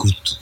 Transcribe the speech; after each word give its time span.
Yakut 0.00 0.39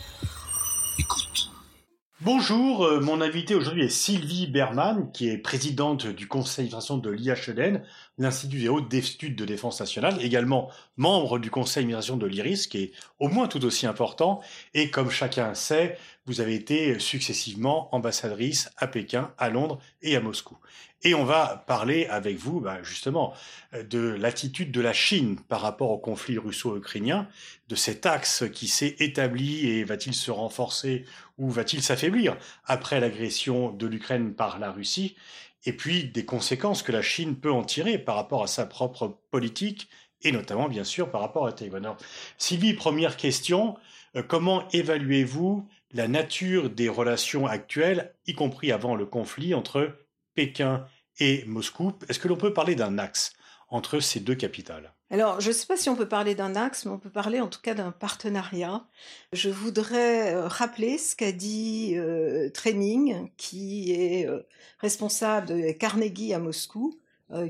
Bonjour, 2.31 2.85
euh, 2.85 3.01
mon 3.01 3.23
invité 3.23 3.55
aujourd'hui 3.55 3.85
est 3.85 3.89
Sylvie 3.89 4.47
Berman, 4.47 5.11
qui 5.13 5.31
est 5.31 5.39
présidente 5.39 6.07
du 6.07 6.29
conseil 6.29 6.67
d'administration 6.67 6.99
de 6.99 7.09
l'IHEDN, 7.09 7.83
l'Institut 8.19 8.59
des 8.59 8.69
hautes 8.69 8.93
études 8.93 9.35
de 9.35 9.47
défense 9.47 9.81
nationale, 9.81 10.19
également 10.21 10.69
membre 10.99 11.39
du 11.39 11.51
conseil 11.51 11.85
d'administration 11.85 12.19
de 12.19 12.27
l'IRIS, 12.27 12.67
qui 12.67 12.83
est 12.83 12.93
au 13.19 13.29
moins 13.29 13.49
tout 13.49 13.65
aussi 13.65 13.87
important. 13.87 14.43
Et 14.75 14.91
comme 14.91 15.09
chacun 15.09 15.55
sait, 15.55 15.97
vous 16.27 16.43
avez 16.43 16.55
été 16.55 16.99
successivement 16.99 17.89
ambassadrice 17.95 18.71
à 18.77 18.89
Pékin, 18.89 19.33
à 19.39 19.49
Londres 19.49 19.79
et 20.03 20.15
à 20.15 20.21
Moscou. 20.21 20.59
Et 21.05 21.15
on 21.15 21.25
va 21.25 21.65
parler 21.67 22.07
avec 22.07 22.37
vous, 22.39 22.61
bah, 22.61 22.83
justement, 22.83 23.33
euh, 23.73 23.85
de 23.85 24.01
l'attitude 24.01 24.73
de 24.73 24.81
la 24.81 24.93
Chine 24.93 25.39
par 25.49 25.61
rapport 25.61 25.91
au 25.91 25.99
conflit 25.99 26.39
russo-ukrainien, 26.39 27.29
de 27.69 27.75
cet 27.77 28.05
axe 28.05 28.45
qui 28.53 28.67
s'est 28.67 28.97
établi 28.99 29.69
et 29.69 29.85
va-t-il 29.85 30.15
se 30.15 30.31
renforcer 30.31 31.05
ou 31.39 31.51
va-t-il 31.51 31.83
s'affaiblir 31.83 32.37
après 32.65 33.01
l'agression 33.01 33.71
de 33.71 33.87
l'Ukraine 33.87 34.35
par 34.35 34.59
la 34.59 34.71
Russie, 34.71 35.17
et 35.65 35.73
puis 35.73 36.05
des 36.05 36.25
conséquences 36.25 36.83
que 36.83 36.93
la 36.93 37.03
Chine 37.03 37.37
peut 37.37 37.53
en 37.53 37.65
tirer 37.65 37.99
par 37.99 38.17
rapport 38.17 38.43
à 38.43 38.47
sa 38.47 38.67
propre 38.67 39.19
politique 39.31 39.89
et 40.23 40.33
notamment 40.33 40.69
bien 40.69 40.85
sûr 40.85 41.11
par 41.11 41.21
rapport 41.21 41.47
à 41.47 41.53
Taïwan? 41.53 41.95
Sylvie, 42.39 42.75
première 42.75 43.17
question, 43.17 43.77
euh, 44.17 44.23
comment 44.23 44.69
évaluez-vous 44.71 45.69
la 45.93 46.09
nature 46.09 46.71
des 46.71 46.89
relations 46.89 47.47
actuelles, 47.47 48.15
y 48.27 48.35
compris 48.35 48.73
avant 48.73 48.95
le 48.95 49.07
conflit 49.07 49.55
entre 49.55 49.97
Pékin 50.35 50.87
et 51.19 51.45
Moscou? 51.47 51.93
Est-ce 52.09 52.19
que 52.19 52.29
l'on 52.29 52.37
peut 52.37 52.53
parler 52.53 52.75
d'un 52.75 52.99
axe 52.99 53.33
entre 53.69 54.01
ces 54.01 54.21
deux 54.21 54.35
capitales? 54.35 54.93
Alors, 55.11 55.41
je 55.41 55.49
ne 55.49 55.55
sais 55.55 55.67
pas 55.67 55.79
si 55.79 55.89
on 55.89 55.97
peut 55.97 56.09
parler 56.09 56.35
d'un 56.35 56.55
axe, 56.55 56.85
mais 56.85 56.91
on 56.93 56.99
peut 56.99 57.09
parler 57.11 57.41
en 57.41 57.49
tout 57.49 57.63
cas 57.63 57.73
d'un 57.73 57.93
partenariat. 57.93 58.85
Je 59.33 59.49
voudrais 59.49 60.35
euh, 60.35 60.47
rappeler 60.47 60.99
ce 60.99 61.17
qu'a 61.17 61.33
dit 61.33 61.95
euh, 61.97 62.51
Training, 62.51 63.31
qui 63.39 63.93
est 63.93 64.29
euh, 64.29 64.47
responsable 64.81 65.47
de 65.47 65.73
Carnegie 65.73 66.35
à 66.35 66.39
Moscou, 66.39 66.99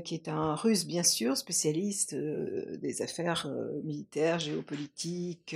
qui 0.03 0.13
est 0.13 0.27
un 0.27 0.55
russe 0.55 0.85
bien 0.85 1.03
sûr, 1.03 1.37
spécialiste 1.37 2.13
des 2.13 3.01
affaires 3.01 3.47
militaires, 3.85 4.37
géopolitiques, 4.37 5.55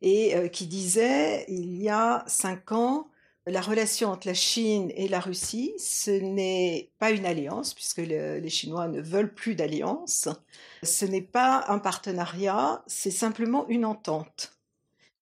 et 0.00 0.50
qui 0.50 0.66
disait 0.66 1.44
il 1.46 1.80
y 1.80 1.88
a 1.88 2.24
cinq 2.26 2.72
ans, 2.72 3.06
la 3.46 3.60
relation 3.60 4.10
entre 4.10 4.28
la 4.28 4.34
Chine 4.34 4.92
et 4.94 5.08
la 5.08 5.18
Russie, 5.20 5.74
ce 5.78 6.10
n'est 6.10 6.90
pas 6.98 7.10
une 7.10 7.26
alliance, 7.26 7.74
puisque 7.74 7.98
les 7.98 8.48
Chinois 8.48 8.88
ne 8.88 9.00
veulent 9.00 9.34
plus 9.34 9.54
d'alliance. 9.54 10.28
Ce 10.82 11.04
n'est 11.04 11.22
pas 11.22 11.64
un 11.68 11.78
partenariat, 11.78 12.84
c'est 12.86 13.10
simplement 13.10 13.66
une 13.68 13.84
entente. 13.84 14.56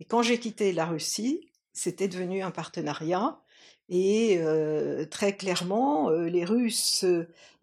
Et 0.00 0.04
quand 0.04 0.22
j'ai 0.22 0.38
quitté 0.38 0.72
la 0.72 0.86
Russie, 0.86 1.48
c'était 1.72 2.08
devenu 2.08 2.42
un 2.42 2.50
partenariat. 2.50 3.38
Et 3.88 4.38
euh, 4.38 5.04
très 5.04 5.36
clairement, 5.36 6.10
euh, 6.10 6.26
les 6.26 6.44
Russes 6.44 7.04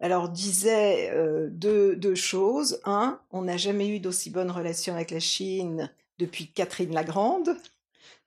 alors 0.00 0.28
disaient 0.28 1.10
euh, 1.12 1.48
deux, 1.50 1.96
deux 1.96 2.14
choses. 2.14 2.80
Un, 2.84 3.20
on 3.30 3.42
n'a 3.42 3.56
jamais 3.56 3.88
eu 3.88 3.98
d'aussi 4.00 4.30
bonne 4.30 4.50
relation 4.50 4.94
avec 4.94 5.10
la 5.10 5.20
Chine 5.20 5.90
depuis 6.18 6.48
Catherine 6.48 6.92
la 6.92 7.04
Grande 7.04 7.56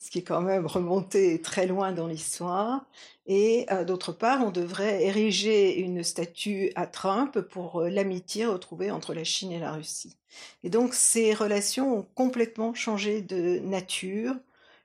ce 0.02 0.10
qui 0.10 0.20
est 0.20 0.24
quand 0.24 0.42
même 0.42 0.66
remonté 0.66 1.40
très 1.42 1.68
loin 1.68 1.92
dans 1.92 2.08
l'histoire. 2.08 2.86
Et 3.28 3.68
euh, 3.72 3.86
d'autre 3.86 4.12
part, 4.12 4.44
on 4.44 4.50
devrait 4.50 5.04
ériger 5.04 5.80
une 5.80 6.04
statue 6.04 6.72
à 6.74 6.88
Trump 6.88 7.40
pour 7.40 7.82
euh, 7.82 7.90
l'amitié 7.90 8.48
retrouvée 8.48 8.90
entre 8.90 9.14
la 9.14 9.24
Chine 9.24 9.52
et 9.52 9.60
la 9.60 9.74
Russie. 9.74 10.18
Et 10.64 10.72
donc 10.72 10.96
ces 10.96 11.36
relations 11.36 12.00
ont 12.00 12.08
complètement 12.16 12.74
changé 12.74 13.22
de 13.22 13.60
nature. 13.60 14.34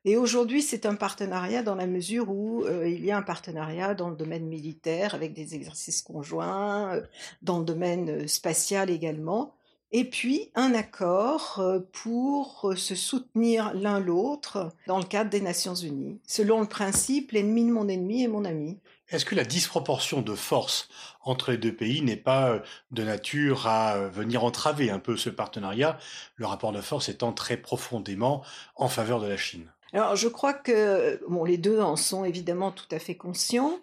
Et 0.05 0.19
aujourd'hui, 0.19 0.61
c'est 0.61 0.85
un 0.85 0.95
partenariat 0.95 1.63
dans 1.63 1.77
la 1.77 1.87
mesure 1.87 2.29
où 2.29 2.65
euh, 2.65 2.87
il 2.87 3.03
y 3.03 3.11
a 3.11 3.17
un 3.17 3.23
partenariat 3.23 3.95
dans 3.95 4.11
le 4.11 4.17
domaine 4.17 4.47
militaire 4.47 5.15
avec 5.15 5.33
des 5.33 5.55
exercices 5.55 6.03
conjoints, 6.03 7.01
dans 7.41 7.61
le 7.61 7.65
domaine 7.65 8.29
spatial 8.29 8.91
également 8.91 9.55
et 9.93 10.05
puis 10.05 10.51
un 10.55 10.75
accord 10.75 11.57
euh, 11.59 11.81
pour 11.93 12.71
euh, 12.71 12.77
se 12.77 12.95
soutenir 12.95 13.73
l'un 13.75 14.01
l'autre 14.01 14.73
dans 14.87 14.99
le 14.99 15.05
cadre 15.05 15.31
des 15.31 15.41
Nations 15.41 15.75
Unies, 15.75 16.21
selon 16.27 16.61
le 16.61 16.67
principe 16.67 17.33
l'ennemi 17.33 17.65
de 17.65 17.73
mon 17.73 17.89
ennemi 17.89 18.25
est 18.25 18.29
mon 18.29 18.45
ami. 18.45 18.79
Est-ce 19.09 19.25
que 19.25 19.37
la 19.37 19.45
disproportion 19.45 20.21
de 20.21 20.35
force 20.35 20.89
entre 21.23 21.53
les 21.53 21.59
deux 21.59 21.75
pays 21.75 22.03
n'est 22.03 22.17
pas 22.17 22.51
euh, 22.51 22.61
de 22.91 23.05
nature 23.05 23.67
à 23.69 24.09
venir 24.09 24.45
entraver 24.45 24.91
un 24.91 24.99
peu 24.99 25.17
ce 25.17 25.31
partenariat, 25.31 25.99
le 26.35 26.47
rapport 26.47 26.73
de 26.73 26.81
force 26.81 27.09
étant 27.09 27.33
très 27.33 27.57
profondément 27.57 28.43
en 28.75 28.89
faveur 28.89 29.21
de 29.21 29.27
la 29.27 29.37
Chine 29.37 29.71
alors, 29.93 30.17
je 30.17 30.29
crois 30.29 30.53
que 30.53 31.21
bon, 31.29 31.45
les 31.45 31.59
deux 31.59 31.81
en 31.81 31.97
sont 31.97 32.25
évidemment 32.25 32.73
tout 32.73 32.89
à 32.91 32.99
fait 32.99 33.15
conscients. 33.15 33.79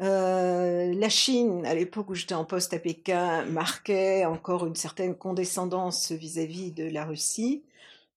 Euh, 0.00 0.92
la 0.94 1.08
Chine, 1.08 1.64
à 1.64 1.74
l'époque 1.74 2.10
où 2.10 2.14
j'étais 2.14 2.34
en 2.34 2.44
poste 2.44 2.74
à 2.74 2.78
Pékin, 2.78 3.44
marquait 3.46 4.24
encore 4.24 4.66
une 4.66 4.74
certaine 4.74 5.16
condescendance 5.16 6.12
vis-à-vis 6.12 6.72
de 6.72 6.84
la 6.84 7.04
Russie, 7.04 7.62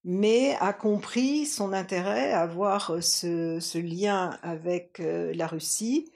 mais 0.03 0.55
a 0.59 0.73
compris 0.73 1.45
son 1.45 1.73
intérêt 1.73 2.31
à 2.31 2.41
avoir 2.41 3.03
ce, 3.03 3.59
ce 3.59 3.77
lien 3.77 4.37
avec 4.41 4.99
euh, 4.99 5.31
la 5.35 5.47
Russie, 5.47 6.11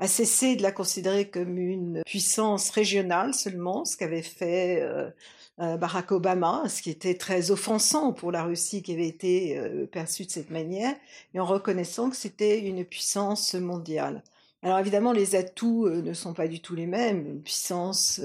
a 0.00 0.08
cessé 0.08 0.56
de 0.56 0.62
la 0.62 0.72
considérer 0.72 1.30
comme 1.30 1.56
une 1.58 2.02
puissance 2.04 2.70
régionale 2.70 3.34
seulement, 3.34 3.84
ce 3.84 3.96
qu'avait 3.96 4.22
fait 4.22 4.82
euh, 4.82 5.04
euh, 5.04 5.10
Barack 5.58 6.10
Obama, 6.10 6.64
ce 6.68 6.82
qui 6.82 6.90
était 6.90 7.14
très 7.14 7.52
offensant 7.52 8.12
pour 8.12 8.32
la 8.32 8.42
Russie 8.42 8.82
qui 8.82 8.92
avait 8.92 9.06
été 9.06 9.56
euh, 9.56 9.86
perçue 9.86 10.24
de 10.24 10.30
cette 10.30 10.50
manière, 10.50 10.94
et 11.32 11.38
en 11.38 11.44
reconnaissant 11.44 12.10
que 12.10 12.16
c'était 12.16 12.58
une 12.58 12.84
puissance 12.84 13.54
mondiale. 13.54 14.24
Alors 14.64 14.78
évidemment, 14.78 15.12
les 15.12 15.36
atouts 15.36 15.86
euh, 15.86 16.02
ne 16.02 16.12
sont 16.12 16.34
pas 16.34 16.48
du 16.48 16.60
tout 16.60 16.74
les 16.74 16.86
mêmes, 16.86 17.26
une 17.26 17.42
puissance 17.42 18.20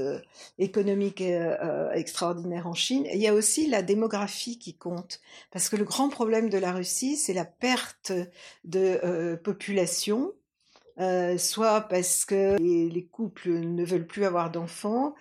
économique 0.58 1.22
extraordinaire 1.94 2.66
en 2.66 2.74
Chine. 2.74 3.06
il 3.14 3.20
y 3.20 3.28
a 3.28 3.34
aussi 3.36 3.68
la 3.68 3.84
démographie 3.84 4.58
qui 4.58 4.74
compte, 4.74 5.22
parce 5.52 5.70
que 5.70 5.76
le 5.76 5.86
grand 5.86 6.10
problème 6.10 6.50
de 6.50 6.58
la 6.58 6.72
Russie, 6.72 7.16
c'est 7.16 7.34
la 7.34 7.46
perte 7.46 8.12
de 8.64 9.36
population, 9.44 10.34
soit 11.38 11.82
parce 11.82 12.26
que 12.26 12.58
les 12.60 13.06
couples 13.06 13.52
ne 13.52 13.86
veulent 13.86 14.08
plus 14.08 14.26
avoir 14.26 14.50
d'enfants, 14.50 15.14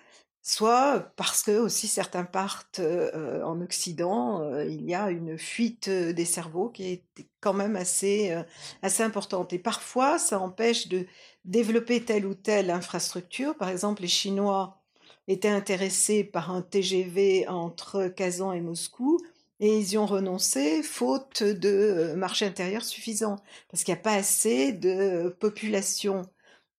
soit 0.49 1.11
parce 1.15 1.43
que 1.43 1.51
aussi 1.59 1.87
certains 1.87 2.25
partent 2.25 2.79
euh, 2.79 3.43
en 3.43 3.61
Occident, 3.61 4.41
euh, 4.41 4.65
il 4.65 4.83
y 4.83 4.95
a 4.95 5.11
une 5.11 5.37
fuite 5.37 5.89
des 5.89 6.25
cerveaux 6.25 6.69
qui 6.69 6.85
est 6.91 7.03
quand 7.39 7.53
même 7.53 7.75
assez, 7.75 8.31
euh, 8.31 8.41
assez 8.81 9.03
importante. 9.03 9.53
Et 9.53 9.59
parfois, 9.59 10.17
ça 10.17 10.39
empêche 10.39 10.87
de 10.87 11.05
développer 11.45 12.03
telle 12.03 12.25
ou 12.25 12.33
telle 12.33 12.71
infrastructure. 12.71 13.55
Par 13.55 13.69
exemple, 13.69 14.01
les 14.01 14.07
Chinois 14.07 14.81
étaient 15.27 15.49
intéressés 15.49 16.23
par 16.23 16.51
un 16.51 16.63
TGV 16.63 17.47
entre 17.47 18.07
Kazan 18.07 18.51
et 18.51 18.61
Moscou. 18.61 19.19
Et 19.59 19.77
ils 19.77 19.91
y 19.91 19.97
ont 19.97 20.05
renoncé 20.05 20.81
faute 20.81 21.43
de 21.43 22.13
marché 22.15 22.45
intérieur 22.45 22.83
suffisant, 22.83 23.35
parce 23.69 23.83
qu'il 23.83 23.93
n'y 23.93 23.99
a 23.99 24.03
pas 24.03 24.13
assez 24.13 24.71
de 24.71 25.35
population 25.39 26.23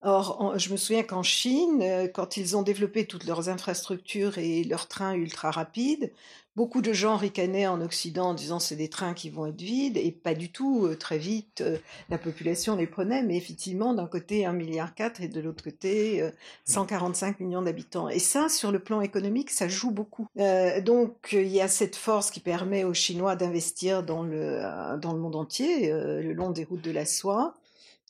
Or, 0.03 0.57
je 0.57 0.71
me 0.71 0.77
souviens 0.77 1.03
qu'en 1.03 1.21
Chine, 1.21 1.79
euh, 1.83 2.07
quand 2.07 2.35
ils 2.35 2.57
ont 2.57 2.63
développé 2.63 3.05
toutes 3.05 3.25
leurs 3.25 3.49
infrastructures 3.49 4.39
et 4.39 4.63
leurs 4.63 4.87
trains 4.87 5.13
ultra 5.13 5.51
rapides, 5.51 6.11
beaucoup 6.55 6.81
de 6.81 6.91
gens 6.91 7.17
ricanaient 7.17 7.67
en 7.67 7.81
Occident 7.81 8.29
en 8.29 8.33
disant 8.33 8.57
c'est 8.57 8.75
des 8.75 8.89
trains 8.89 9.13
qui 9.13 9.29
vont 9.29 9.45
être 9.45 9.61
vides 9.61 9.97
et 9.97 10.11
pas 10.11 10.33
du 10.33 10.51
tout. 10.51 10.87
Euh, 10.87 10.97
très 10.97 11.19
vite, 11.19 11.61
euh, 11.61 11.77
la 12.09 12.17
population 12.17 12.75
les 12.75 12.87
prenait, 12.87 13.21
mais 13.21 13.37
effectivement, 13.37 13.93
d'un 13.93 14.07
côté 14.07 14.45
1,4 14.45 14.53
milliard 14.53 14.91
et 15.19 15.27
de 15.27 15.39
l'autre 15.39 15.63
côté 15.63 16.27
145 16.65 17.39
millions 17.39 17.61
d'habitants. 17.61 18.09
Et 18.09 18.17
ça, 18.17 18.49
sur 18.49 18.71
le 18.71 18.79
plan 18.79 19.01
économique, 19.01 19.51
ça 19.51 19.67
joue 19.67 19.91
beaucoup. 19.91 20.27
donc, 20.83 21.29
il 21.33 21.47
y 21.47 21.61
a 21.61 21.67
cette 21.67 21.95
force 21.95 22.31
qui 22.31 22.39
permet 22.39 22.83
aux 22.83 22.95
Chinois 22.95 23.35
d'investir 23.35 24.01
dans 24.01 24.23
le, 24.23 24.61
dans 24.99 25.13
le 25.13 25.19
monde 25.19 25.35
entier, 25.35 25.91
le 25.91 26.33
long 26.33 26.49
des 26.49 26.63
routes 26.63 26.81
de 26.81 26.91
la 26.91 27.05
soie. 27.05 27.55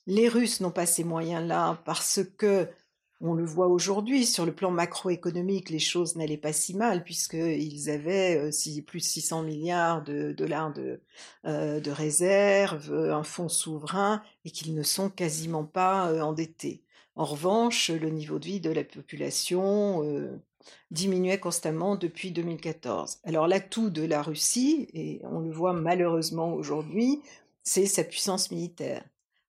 Les 0.06 0.28
Russes 0.28 0.60
n'ont 0.60 0.70
pas 0.70 0.86
ces 0.86 1.04
moyens-là 1.04 1.80
parce 1.84 2.20
que, 2.36 2.68
on 3.24 3.34
le 3.34 3.44
voit 3.44 3.68
aujourd'hui, 3.68 4.26
sur 4.26 4.44
le 4.44 4.52
plan 4.52 4.72
macroéconomique, 4.72 5.70
les 5.70 5.78
choses 5.78 6.16
n'allaient 6.16 6.36
pas 6.36 6.52
si 6.52 6.74
mal 6.74 7.04
puisqu'ils 7.04 7.88
avaient 7.88 8.36
euh, 8.36 8.82
plus 8.84 8.98
de 8.98 9.04
600 9.04 9.44
milliards 9.44 10.02
de 10.02 10.32
dollars 10.32 10.72
de, 10.72 11.00
euh, 11.46 11.78
de 11.78 11.90
réserves, 11.92 12.92
un 12.92 13.22
fonds 13.22 13.48
souverain 13.48 14.22
et 14.44 14.50
qu'ils 14.50 14.74
ne 14.74 14.82
sont 14.82 15.08
quasiment 15.08 15.62
pas 15.64 16.10
euh, 16.10 16.20
endettés. 16.20 16.82
En 17.14 17.24
revanche, 17.24 17.90
le 17.90 18.10
niveau 18.10 18.40
de 18.40 18.46
vie 18.46 18.60
de 18.60 18.70
la 18.70 18.84
population 18.84 20.02
diminuait 20.90 21.38
constamment 21.38 21.94
depuis 21.94 22.30
2014. 22.30 23.18
Alors 23.24 23.46
l'atout 23.46 23.90
de 23.90 24.02
la 24.02 24.22
Russie, 24.22 24.88
et 24.94 25.20
on 25.24 25.40
le 25.40 25.50
voit 25.50 25.74
malheureusement 25.74 26.54
aujourd'hui, 26.54 27.20
c'est 27.62 27.84
sa 27.84 28.02
puissance 28.02 28.50
militaire. 28.50 29.04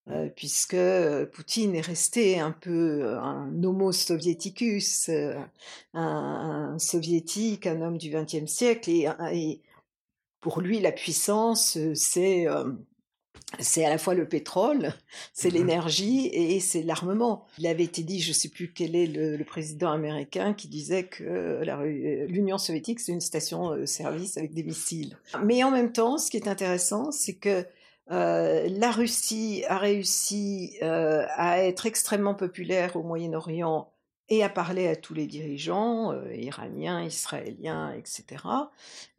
Euh, 0.10 0.28
puisque 0.36 0.74
euh, 0.74 1.26
Poutine 1.26 1.76
est 1.76 1.82
resté 1.82 2.38
un 2.38 2.52
peu 2.52 3.04
euh, 3.04 3.22
un 3.22 3.64
homo 3.64 3.94
soviéticus, 3.94 5.10
un, 5.94 6.78
soviétique, 6.78 7.68
un 7.68 7.82
homme 7.82 7.98
du 7.98 8.10
XXe 8.10 8.52
siècle, 8.52 8.90
et, 8.90 9.62
pour 10.42 10.60
lui 10.60 10.82
la 10.82 10.92
puissance, 10.92 11.78
c'est 11.94 12.48
c'est 13.60 13.86
à 13.86 13.90
la 13.90 13.98
fois 13.98 14.14
le 14.14 14.28
pétrole, 14.28 14.94
c'est 15.34 15.50
Mhm. 15.50 15.56
l'énergie 15.56 16.28
et 16.28 16.60
c'est 16.60 16.82
l'armement. 16.84 17.46
Il 17.60 17.68
avait 17.68 17.84
été 17.84 18.04
dit, 18.04 18.20
je 18.20 18.30
ne 18.30 18.34
sais 18.34 18.50
plus 18.50 18.74
quel 18.74 18.96
est 18.96 19.06
le, 19.06 19.38
le 19.38 19.46
président 19.46 19.92
américain, 19.92 20.54
qui 20.54 20.68
disait 20.68 21.06
que 21.06 21.62
l'Union 22.28 22.58
soviétique, 22.58 23.00
c'est 23.00 23.14
une 23.14 23.22
station-service 23.22 24.38
avec 24.38 24.54
des 24.54 24.64
missiles. 24.64 25.18
Mais 25.46 25.64
en 25.64 25.72
même 25.72 25.94
temps, 25.94 26.18
ce 26.18 26.30
qui 26.30 26.36
est 26.36 26.48
intéressant, 26.50 27.12
c'est 27.12 27.36
que 27.36 27.66
euh, 28.12 28.68
la 28.70 28.92
Russie 28.92 29.64
a 29.68 29.78
réussi 29.78 30.78
euh, 30.82 31.26
à 31.36 31.64
être 31.64 31.86
extrêmement 31.86 32.36
populaire 32.36 32.96
au 32.96 33.04
Moyen-Orient 33.04 33.90
et 34.30 34.44
à 34.44 34.50
parler 34.50 34.88
à 34.88 34.96
tous 34.96 35.14
les 35.14 35.28
dirigeants, 35.28 36.12
euh, 36.12 36.34
iraniens, 36.36 37.04
israéliens, 37.04 37.94
etc. 37.94 38.44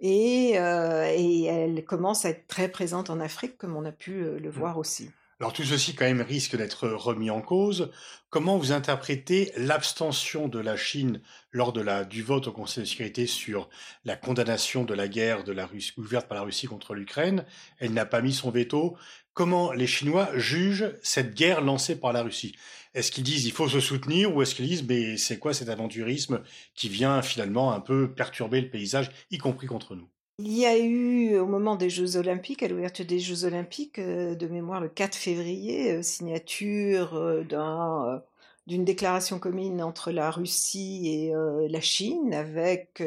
Et, 0.00 0.54
et 0.54 1.44
elle 1.44 1.84
commence 1.84 2.24
à 2.24 2.30
être 2.30 2.46
très 2.46 2.68
présente 2.68 3.10
en 3.10 3.20
Afrique, 3.20 3.56
comme 3.56 3.76
on 3.76 3.84
a 3.84 3.92
pu 3.92 4.38
le 4.38 4.50
voir 4.50 4.78
aussi. 4.78 5.10
Alors 5.40 5.52
tout 5.52 5.64
ceci 5.64 5.94
quand 5.94 6.04
même 6.04 6.20
risque 6.20 6.56
d'être 6.56 6.88
remis 6.88 7.28
en 7.28 7.42
cause. 7.42 7.90
Comment 8.30 8.56
vous 8.56 8.70
interprétez 8.70 9.50
l'abstention 9.56 10.46
de 10.46 10.60
la 10.60 10.76
Chine 10.76 11.20
lors 11.50 11.72
de 11.72 12.04
du 12.04 12.22
vote 12.22 12.46
au 12.46 12.52
Conseil 12.52 12.84
de 12.84 12.88
sécurité 12.88 13.26
sur 13.26 13.68
la 14.04 14.16
condamnation 14.16 14.84
de 14.84 14.94
la 14.94 15.08
guerre 15.08 15.42
de 15.42 15.52
la 15.52 15.66
Russie, 15.66 15.92
ouverte 15.96 16.28
par 16.28 16.38
la 16.38 16.44
Russie 16.44 16.68
contre 16.68 16.94
l'Ukraine? 16.94 17.44
Elle 17.78 17.94
n'a 17.94 18.06
pas 18.06 18.22
mis 18.22 18.32
son 18.32 18.50
veto. 18.50 18.96
Comment 19.32 19.72
les 19.72 19.88
Chinois 19.88 20.30
jugent 20.38 20.92
cette 21.02 21.34
guerre 21.34 21.62
lancée 21.62 21.98
par 21.98 22.12
la 22.12 22.22
Russie? 22.22 22.54
Est-ce 22.94 23.10
qu'ils 23.10 23.24
disent 23.24 23.44
il 23.44 23.52
faut 23.52 23.68
se 23.68 23.80
soutenir 23.80 24.34
ou 24.34 24.40
est-ce 24.40 24.54
qu'ils 24.54 24.68
disent 24.68 24.84
mais 24.84 25.16
c'est 25.16 25.40
quoi 25.40 25.52
cet 25.52 25.68
aventurisme 25.68 26.42
qui 26.76 26.88
vient 26.88 27.22
finalement 27.22 27.72
un 27.72 27.80
peu 27.80 28.14
perturber 28.14 28.60
le 28.60 28.70
paysage, 28.70 29.10
y 29.32 29.38
compris 29.38 29.66
contre 29.66 29.96
nous? 29.96 30.08
Il 30.38 30.52
y 30.58 30.66
a 30.66 30.76
eu, 30.76 31.36
au 31.38 31.46
moment 31.46 31.76
des 31.76 31.90
Jeux 31.90 32.16
Olympiques, 32.16 32.62
à 32.64 32.68
l'ouverture 32.68 33.04
des 33.04 33.20
Jeux 33.20 33.44
Olympiques, 33.44 34.00
euh, 34.00 34.34
de 34.34 34.48
mémoire 34.48 34.80
le 34.80 34.88
4 34.88 35.14
février, 35.14 35.92
euh, 35.92 36.02
signature 36.02 37.14
euh, 37.14 37.44
d'un, 37.44 38.20
d'une 38.66 38.84
déclaration 38.84 39.38
commune 39.38 39.80
entre 39.80 40.10
la 40.10 40.32
Russie 40.32 41.08
et 41.08 41.32
la 41.68 41.80
Chine, 41.80 42.32
avec 42.34 43.02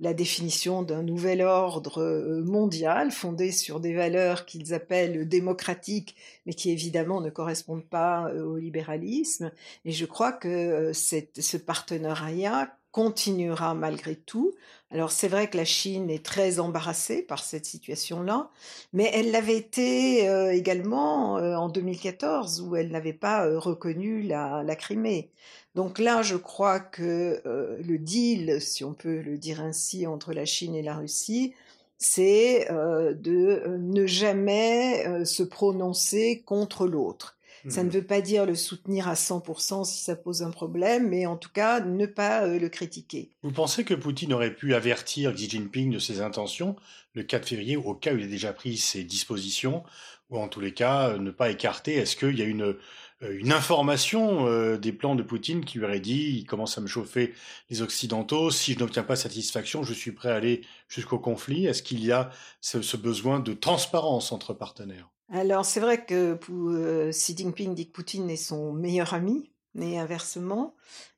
la 0.00 0.14
définition 0.14 0.82
d'un 0.82 1.02
nouvel 1.04 1.42
ordre 1.42 2.42
mondial 2.44 3.12
fondé 3.12 3.52
sur 3.52 3.78
des 3.80 3.94
valeurs 3.94 4.46
qu'ils 4.46 4.74
appellent 4.74 5.28
démocratiques, 5.28 6.16
mais 6.44 6.54
qui 6.54 6.70
évidemment 6.72 7.20
ne 7.20 7.30
correspondent 7.30 7.86
pas 7.86 8.32
au 8.34 8.56
libéralisme. 8.56 9.52
Et 9.84 9.92
je 9.92 10.06
crois 10.06 10.32
que 10.32 10.92
ce 10.92 11.56
partenariat 11.56 12.76
continuera 12.94 13.74
malgré 13.74 14.14
tout. 14.14 14.54
Alors 14.92 15.10
c'est 15.10 15.26
vrai 15.26 15.50
que 15.50 15.56
la 15.56 15.64
Chine 15.64 16.10
est 16.10 16.24
très 16.24 16.60
embarrassée 16.60 17.22
par 17.22 17.42
cette 17.42 17.66
situation-là, 17.66 18.50
mais 18.92 19.10
elle 19.12 19.32
l'avait 19.32 19.56
été 19.56 20.28
euh, 20.28 20.52
également 20.52 21.36
euh, 21.38 21.56
en 21.56 21.68
2014 21.68 22.60
où 22.60 22.76
elle 22.76 22.92
n'avait 22.92 23.12
pas 23.12 23.46
euh, 23.46 23.58
reconnu 23.58 24.22
la, 24.22 24.76
Crimée. 24.76 25.32
Donc 25.74 25.98
là, 25.98 26.22
je 26.22 26.36
crois 26.36 26.78
que 26.78 27.42
le 27.44 27.98
deal, 27.98 28.60
si 28.60 28.84
on 28.84 28.94
peut 28.94 29.20
le 29.22 29.38
dire 29.38 29.60
ainsi, 29.60 30.06
entre 30.06 30.32
la 30.32 30.44
Chine 30.44 30.76
et 30.76 30.82
la 30.82 30.94
Russie, 30.94 31.52
c'est 31.98 32.68
de 32.70 33.76
ne 33.78 34.06
jamais 34.06 35.24
se 35.24 35.42
prononcer 35.42 36.44
contre 36.46 36.86
l'autre. 36.86 37.33
Ça 37.68 37.82
ne 37.82 37.90
veut 37.90 38.04
pas 38.04 38.20
dire 38.20 38.46
le 38.46 38.54
soutenir 38.54 39.08
à 39.08 39.14
100% 39.14 39.84
si 39.84 40.02
ça 40.02 40.16
pose 40.16 40.42
un 40.42 40.50
problème, 40.50 41.08
mais 41.08 41.26
en 41.26 41.36
tout 41.36 41.50
cas 41.52 41.80
ne 41.80 42.06
pas 42.06 42.44
euh, 42.44 42.58
le 42.58 42.68
critiquer. 42.68 43.30
Vous 43.42 43.52
pensez 43.52 43.84
que 43.84 43.94
Poutine 43.94 44.32
aurait 44.32 44.54
pu 44.54 44.74
avertir 44.74 45.32
Xi 45.34 45.48
Jinping 45.48 45.90
de 45.90 45.98
ses 45.98 46.20
intentions 46.20 46.76
le 47.14 47.22
4 47.22 47.48
février, 47.48 47.76
au 47.76 47.94
cas 47.94 48.12
où 48.12 48.18
il 48.18 48.24
a 48.24 48.28
déjà 48.28 48.52
pris 48.52 48.76
ses 48.76 49.04
dispositions, 49.04 49.84
ou 50.30 50.38
en 50.38 50.48
tous 50.48 50.60
les 50.60 50.74
cas, 50.74 51.10
euh, 51.10 51.18
ne 51.18 51.30
pas 51.30 51.50
écarter? 51.50 51.94
Est-ce 51.94 52.16
qu'il 52.16 52.38
y 52.38 52.42
a 52.42 52.46
une, 52.46 52.62
euh, 52.62 53.38
une 53.38 53.52
information 53.52 54.46
euh, 54.46 54.76
des 54.76 54.92
plans 54.92 55.14
de 55.14 55.22
Poutine 55.22 55.64
qui 55.64 55.78
lui 55.78 55.84
aurait 55.84 56.00
dit 56.00 56.38
il 56.38 56.44
commence 56.44 56.76
à 56.78 56.80
me 56.80 56.86
chauffer 56.86 57.34
les 57.70 57.82
Occidentaux, 57.82 58.50
si 58.50 58.74
je 58.74 58.78
n'obtiens 58.78 59.04
pas 59.04 59.16
satisfaction, 59.16 59.82
je 59.82 59.94
suis 59.94 60.12
prêt 60.12 60.30
à 60.30 60.34
aller 60.34 60.62
jusqu'au 60.88 61.18
conflit 61.18 61.66
Est-ce 61.66 61.82
qu'il 61.82 62.04
y 62.04 62.12
a 62.12 62.30
ce, 62.60 62.82
ce 62.82 62.96
besoin 62.96 63.40
de 63.40 63.54
transparence 63.54 64.32
entre 64.32 64.54
partenaires? 64.54 65.13
Alors 65.30 65.64
c'est 65.64 65.80
vrai 65.80 66.04
que 66.04 66.38
euh, 66.50 67.10
Xi 67.10 67.36
Jinping 67.36 67.74
dit 67.74 67.88
que 67.88 67.92
Poutine 67.92 68.30
est 68.30 68.36
son 68.36 68.72
meilleur 68.72 69.14
ami, 69.14 69.50
mais 69.74 69.98
inversement. 69.98 70.74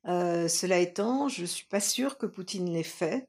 Euh, 0.06 0.48
cela 0.48 0.78
étant, 0.78 1.28
je 1.28 1.44
suis 1.44 1.66
pas 1.66 1.80
sûre 1.80 2.18
que 2.18 2.26
Poutine 2.26 2.70
l'ait 2.72 2.82
fait. 2.82 3.28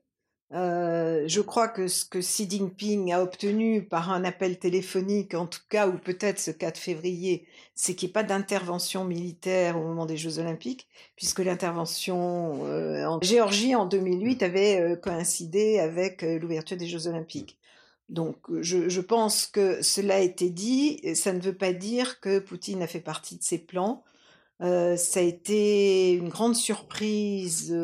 Euh, 0.53 1.25
je 1.27 1.41
crois 1.41 1.67
que 1.67 1.89
ce 1.89 2.05
que 2.05 2.19
Xi 2.19 2.49
Jinping 2.49 3.11
a 3.11 3.21
obtenu 3.21 3.83
par 3.85 4.11
un 4.11 4.23
appel 4.23 4.57
téléphonique, 4.59 5.33
en 5.33 5.45
tout 5.45 5.59
cas, 5.69 5.89
ou 5.89 5.97
peut-être 5.97 6.39
ce 6.39 6.51
4 6.51 6.77
février, 6.77 7.47
c'est 7.75 7.95
qu'il 7.95 8.07
n'y 8.07 8.11
ait 8.11 8.13
pas 8.13 8.23
d'intervention 8.23 9.03
militaire 9.03 9.77
au 9.77 9.83
moment 9.83 10.05
des 10.05 10.15
Jeux 10.15 10.39
Olympiques, 10.39 10.87
puisque 11.17 11.39
l'intervention 11.39 12.65
euh, 12.65 13.05
en 13.05 13.19
Géorgie 13.21 13.75
en 13.75 13.85
2008 13.85 14.41
avait 14.43 14.79
euh, 14.79 14.95
coïncidé 14.95 15.79
avec 15.79 16.21
l'ouverture 16.21 16.77
des 16.77 16.87
Jeux 16.87 17.07
Olympiques. 17.07 17.59
Donc 18.09 18.37
je, 18.61 19.01
pense 19.01 19.47
que 19.47 19.81
cela 19.81 20.15
a 20.15 20.19
été 20.19 20.49
dit, 20.49 21.01
ça 21.15 21.33
ne 21.33 21.41
veut 21.41 21.57
pas 21.57 21.73
dire 21.73 22.19
que 22.21 22.39
Poutine 22.39 22.81
a 22.81 22.87
fait 22.87 23.01
partie 23.01 23.37
de 23.37 23.43
ses 23.43 23.59
plans. 23.59 24.03
Ça 24.59 25.19
a 25.19 25.21
été 25.21 26.13
une 26.13 26.29
grande 26.29 26.55
surprise 26.55 27.75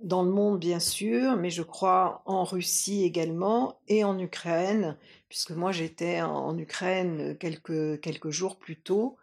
dans 0.00 0.22
le 0.22 0.30
monde, 0.30 0.58
bien 0.58 0.80
sûr, 0.80 1.36
mais 1.36 1.50
je 1.50 1.62
crois 1.62 2.22
en 2.26 2.44
Russie 2.44 3.04
également 3.04 3.80
et 3.88 4.04
en 4.04 4.18
Ukraine, 4.18 4.96
puisque 5.28 5.52
moi 5.52 5.72
j'étais 5.72 6.20
en, 6.20 6.56
Ukraine 6.58 7.36
quelques, 7.38 8.00
quelques 8.00 8.30
jours 8.30 8.56
plus 8.56 8.76
tôt, 8.76 9.16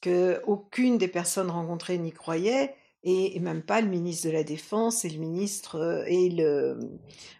que 0.00 0.40
aucune 0.46 0.98
des 0.98 1.08
personnes 1.08 1.50
rencontrées 1.50 1.98
n'y 1.98 2.12
croyait, 2.12 2.74
et, 3.04 3.36
et 3.36 3.40
même 3.40 3.62
pas 3.62 3.80
le 3.80 3.88
ministre 3.88 4.26
de 4.26 4.32
la 4.32 4.42
Défense 4.42 5.04
et 5.04 5.10
le 5.10 5.18
ministre 5.18 5.76
euh, 5.76 6.04
et 6.06 6.30
le 6.30 6.78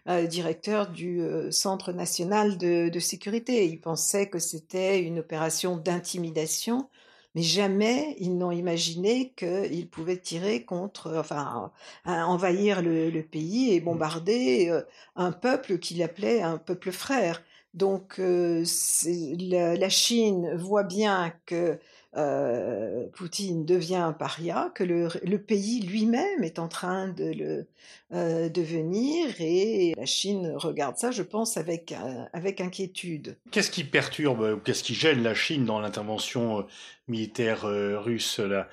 euh, 0.07 0.27
directeur 0.27 0.89
du 0.91 1.21
euh, 1.21 1.51
Centre 1.51 1.91
national 1.91 2.57
de, 2.57 2.89
de 2.89 2.99
sécurité. 2.99 3.65
Ils 3.67 3.81
pensaient 3.81 4.29
que 4.29 4.39
c'était 4.39 5.01
une 5.01 5.19
opération 5.19 5.75
d'intimidation, 5.75 6.87
mais 7.33 7.41
jamais 7.41 8.15
ils 8.19 8.37
n'ont 8.37 8.51
imaginé 8.51 9.33
qu'ils 9.35 9.89
pouvaient 9.89 10.19
tirer 10.21 10.63
contre, 10.63 11.15
enfin, 11.17 11.71
envahir 12.05 12.81
le, 12.81 13.09
le 13.09 13.23
pays 13.23 13.73
et 13.73 13.81
bombarder 13.81 14.69
euh, 14.69 14.83
un 15.15 15.31
peuple 15.31 15.79
qu'il 15.79 16.01
appelait 16.03 16.41
un 16.41 16.57
peuple 16.59 16.91
frère. 16.91 17.43
Donc 17.73 18.19
la 18.19 19.89
Chine 19.89 20.55
voit 20.55 20.83
bien 20.83 21.33
que 21.45 21.77
euh, 22.17 23.07
Poutine 23.13 23.65
devient 23.65 23.95
un 23.95 24.13
paria, 24.13 24.71
que 24.73 24.83
le, 24.83 25.37
pays 25.37 25.81
lui-même 25.81 26.43
est 26.43 26.59
en 26.59 26.67
train 26.67 27.09
de 27.09 27.25
le 27.25 27.67
euh, 28.13 28.47
devenir 28.47 29.35
et 29.39 29.93
la 29.97 30.05
Chine 30.05 30.53
regarde 30.55 30.97
ça, 30.97 31.11
je 31.11 31.23
pense, 31.23 31.57
avec, 31.57 31.91
euh, 31.91 32.23
avec 32.31 32.61
inquiétude. 32.61 33.37
Qu'est-ce 33.51 33.69
qui 33.69 33.83
perturbe 33.83 34.41
ou 34.41 34.59
qu'est-ce 34.59 34.83
qui 34.83 34.93
gêne 34.93 35.23
la 35.23 35.33
Chine 35.33 35.65
dans 35.65 35.79
l'intervention 35.79 36.65
militaire 37.07 37.61
russe 37.63 38.39
la, 38.39 38.67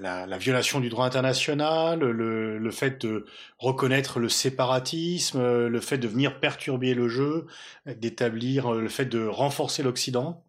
la, 0.00 0.26
la 0.26 0.38
violation 0.38 0.80
du 0.80 0.88
droit 0.88 1.06
international, 1.06 2.00
le, 2.00 2.58
le 2.58 2.70
fait 2.70 3.00
de 3.06 3.26
reconnaître 3.58 4.18
le 4.18 4.28
séparatisme, 4.28 5.66
le 5.66 5.80
fait 5.80 5.98
de 5.98 6.08
venir 6.08 6.40
perturber 6.40 6.94
le 6.94 7.08
jeu, 7.08 7.46
d'établir 7.86 8.72
le 8.72 8.88
fait 8.88 9.06
de 9.06 9.24
renforcer 9.24 9.82
l'Occident? 9.82 10.42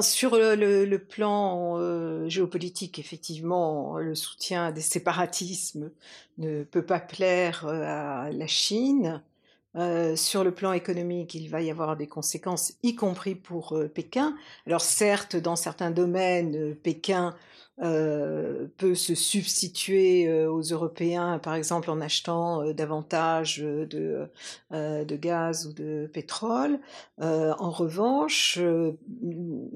Sur 0.00 0.36
le, 0.36 0.96
plan 0.96 1.78
euh, 1.78 2.28
géopolitique, 2.28 2.98
effectivement, 2.98 3.96
le 3.98 4.14
soutien 4.14 4.72
des 4.72 4.80
séparatismes 4.80 5.90
ne 6.38 6.64
peut 6.64 6.84
pas 6.84 7.00
plaire 7.00 7.66
euh, 7.66 7.84
à 7.84 8.30
la 8.30 8.46
Chine. 8.46 9.22
Euh, 9.76 10.16
sur 10.16 10.42
le 10.42 10.52
plan 10.52 10.72
économique, 10.72 11.34
il 11.34 11.48
va 11.48 11.62
y 11.62 11.70
avoir 11.70 11.96
des 11.96 12.08
conséquences, 12.08 12.74
y 12.82 12.96
compris 12.96 13.36
pour 13.36 13.78
Pékin. 13.94 14.36
Alors 14.66 14.80
certes, 14.80 15.36
dans 15.36 15.56
certains 15.56 15.92
domaines, 15.92 16.74
Pékin 16.74 17.36
peut 18.76 18.96
se 18.96 19.14
substituer 19.14 20.26
euh, 20.26 20.50
aux 20.50 20.62
Européens, 20.62 21.38
par 21.38 21.54
exemple 21.54 21.90
en 21.90 22.00
achetant 22.00 22.62
euh, 22.62 22.72
davantage 22.72 23.62
euh, 23.62 23.86
de, 23.86 24.26
euh, 24.72 25.04
de 25.04 25.16
gaz 25.16 25.66
ou 25.66 25.72
de 25.72 26.10
pétrole. 26.12 26.80
Euh, 27.20 27.54
en 27.58 27.70
revanche, 27.70 28.58
euh, 28.60 28.98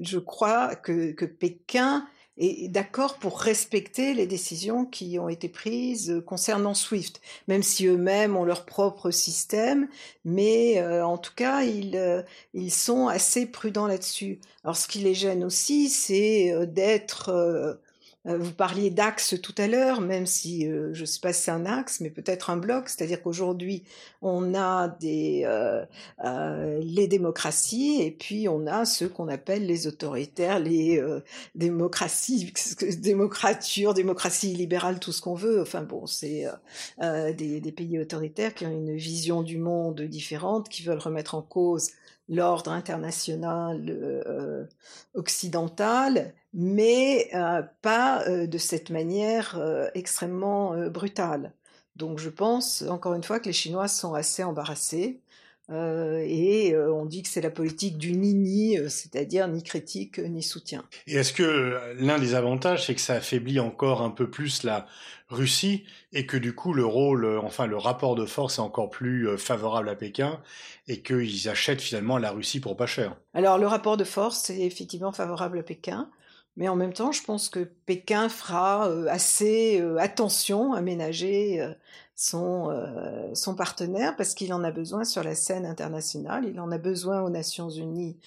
je 0.01 0.19
crois 0.19 0.75
que, 0.75 1.13
que 1.13 1.25
Pékin 1.25 2.05
est 2.37 2.67
d'accord 2.67 3.19
pour 3.19 3.39
respecter 3.39 4.13
les 4.13 4.25
décisions 4.27 4.85
qui 4.85 5.19
ont 5.19 5.29
été 5.29 5.47
prises 5.47 6.21
concernant 6.25 6.73
SWIFT, 6.73 7.21
même 7.47 7.63
si 7.63 7.85
eux-mêmes 7.85 8.35
ont 8.35 8.43
leur 8.43 8.65
propre 8.65 9.11
système, 9.11 9.87
mais 10.25 10.79
euh, 10.81 11.05
en 11.05 11.19
tout 11.19 11.33
cas, 11.35 11.61
ils, 11.61 11.95
euh, 11.95 12.23
ils 12.53 12.71
sont 12.71 13.07
assez 13.07 13.45
prudents 13.45 13.87
là-dessus. 13.87 14.39
Alors 14.63 14.75
ce 14.75 14.87
qui 14.87 14.99
les 14.99 15.13
gêne 15.13 15.43
aussi, 15.43 15.89
c'est 15.89 16.51
euh, 16.51 16.65
d'être 16.65 17.29
euh, 17.29 17.75
Euh, 17.75 17.75
vous 18.25 18.53
parliez 18.53 18.89
d'axe 18.89 19.35
tout 19.41 19.53
à 19.57 19.67
l'heure, 19.67 19.99
même 19.99 20.25
si 20.25 20.67
euh, 20.67 20.93
je 20.93 21.01
ne 21.01 21.05
sais 21.05 21.19
pas 21.19 21.33
si 21.33 21.43
c'est 21.43 21.51
un 21.51 21.65
axe, 21.65 21.99
mais 21.99 22.09
peut-être 22.09 22.49
un 22.49 22.57
bloc. 22.57 22.87
C'est-à-dire 22.87 23.21
qu'aujourd'hui, 23.21 23.83
on 24.21 24.55
a 24.55 24.87
des, 24.87 25.43
euh, 25.45 25.85
les 26.81 27.07
démocraties 27.07 28.01
et 28.01 28.11
puis 28.11 28.47
on 28.47 28.65
a 28.65 28.85
ceux 28.85 29.09
qu'on 29.09 29.27
appelle 29.27 29.65
les 29.65 29.87
autoritaires, 29.87 30.59
les 30.59 31.03
démocraties, 31.55 32.53
démocrature, 33.01 33.93
démocratie 33.93 34.53
libérale, 34.53 34.99
tout 34.99 35.11
ce 35.11 35.21
qu'on 35.21 35.35
veut. 35.35 35.61
Enfin 35.61 35.81
bon, 35.81 36.05
c'est 36.05 36.45
des, 37.01 37.59
des, 37.59 37.71
pays 37.71 37.99
autoritaires 37.99 38.53
qui 38.53 38.65
ont 38.65 38.71
une 38.71 38.95
vision 38.95 39.41
du 39.41 39.57
monde 39.57 40.01
différente, 40.01 40.69
qui 40.69 40.83
veulent 40.83 40.99
remettre 40.99 41.35
en 41.35 41.41
cause 41.41 41.91
l'ordre 42.29 42.71
international 42.71 43.83
euh, 43.89 44.65
occidental, 45.13 46.33
mais 46.53 47.29
euh, 47.33 47.61
pas 47.81 48.27
euh, 48.27 48.47
de 48.47 48.57
cette 48.57 48.89
manière 48.89 49.59
extrêmement 49.93 50.75
brutale. 50.89 51.51
Donc 51.95 52.19
je 52.19 52.29
pense, 52.29 52.83
encore 52.83 53.13
une 53.13 53.23
fois, 53.23 53.39
que 53.39 53.45
les 53.45 53.53
Chinois 53.53 53.87
sont 53.87 54.13
assez 54.13 54.43
embarrassés. 54.43 55.19
et 55.69 56.75
on 56.75 57.05
dit 57.05 57.23
que 57.23 57.29
c'est 57.29 57.41
la 57.41 57.51
politique 57.51 57.97
du 57.97 58.13
ni-ni, 58.13 58.77
c'est-à-dire 58.89 59.47
ni 59.47 59.63
critique 59.63 60.19
ni 60.19 60.43
soutien. 60.43 60.83
Et 61.07 61.15
est-ce 61.15 61.33
que 61.33 61.79
l'un 61.99 62.19
des 62.19 62.35
avantages, 62.35 62.87
c'est 62.87 62.95
que 62.95 63.01
ça 63.01 63.15
affaiblit 63.15 63.59
encore 63.59 64.01
un 64.01 64.09
peu 64.09 64.29
plus 64.29 64.63
la 64.63 64.87
Russie 65.33 65.83
et 66.13 66.25
que 66.25 66.37
du 66.37 66.53
coup 66.55 66.73
le 66.73 66.85
rôle, 66.85 67.25
euh, 67.25 67.41
enfin 67.41 67.65
le 67.65 67.77
rapport 67.77 68.15
de 68.15 68.25
force 68.25 68.57
est 68.57 68.61
encore 68.61 68.89
plus 68.89 69.27
euh, 69.27 69.37
favorable 69.37 69.89
à 69.89 69.95
Pékin 69.95 70.39
et 70.87 71.01
qu'ils 71.01 71.49
achètent 71.49 71.81
finalement 71.81 72.17
la 72.17 72.31
Russie 72.31 72.59
pour 72.59 72.77
pas 72.77 72.85
cher? 72.85 73.15
Alors 73.33 73.57
le 73.57 73.67
rapport 73.67 73.97
de 73.97 74.03
force 74.03 74.49
est 74.49 74.61
effectivement 74.61 75.11
favorable 75.11 75.59
à 75.59 75.63
Pékin. 75.63 76.09
Mais 76.55 76.67
en 76.67 76.75
même 76.75 76.93
temps, 76.93 77.11
je 77.11 77.23
pense 77.23 77.49
que 77.49 77.59
Pékin 77.85 78.29
fera 78.29 78.87
euh, 78.87 79.07
assez 79.09 79.81
attention 79.99 80.73
à 80.73 80.81
ménager 80.81 81.65
son, 82.15 82.69
son 83.33 83.55
partenaire 83.55 84.15
parce 84.15 84.35
qu'il 84.35 84.53
en 84.53 84.63
a 84.63 84.71
besoin 84.71 85.03
sur 85.03 85.23
la 85.23 85.33
scène 85.35 85.65
internationale, 85.65 86.45
il 86.47 86.59
en 86.59 86.71
a 86.71 86.77
besoin 86.77 87.21
aux 87.21 87.29
Nations 87.29 87.69
Unies 87.69 88.17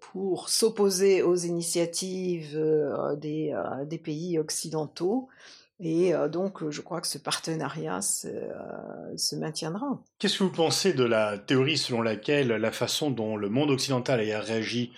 pour 0.00 0.48
s'opposer 0.48 1.22
aux 1.22 1.36
initiatives 1.36 2.58
des, 3.18 3.56
des, 3.86 3.98
pays 3.98 4.38
occidentaux 4.38 5.28
et 5.78 6.14
donc, 6.32 6.68
je 6.70 6.80
crois 6.80 7.02
que 7.02 7.06
ce 7.06 7.18
partenariat 7.18 8.00
se, 8.00 9.36
maintiendra. 9.36 10.00
Qu'est-ce 10.18 10.38
que 10.38 10.44
vous 10.44 10.50
pensez 10.50 10.94
de 10.94 11.04
la 11.04 11.36
théorie 11.36 11.76
selon 11.76 12.00
laquelle 12.00 12.48
la 12.48 12.72
façon 12.72 13.10
dont 13.10 13.36
le 13.36 13.50
monde 13.50 13.70
occidental 13.70 14.20
a 14.30 14.40
réagi 14.40 14.92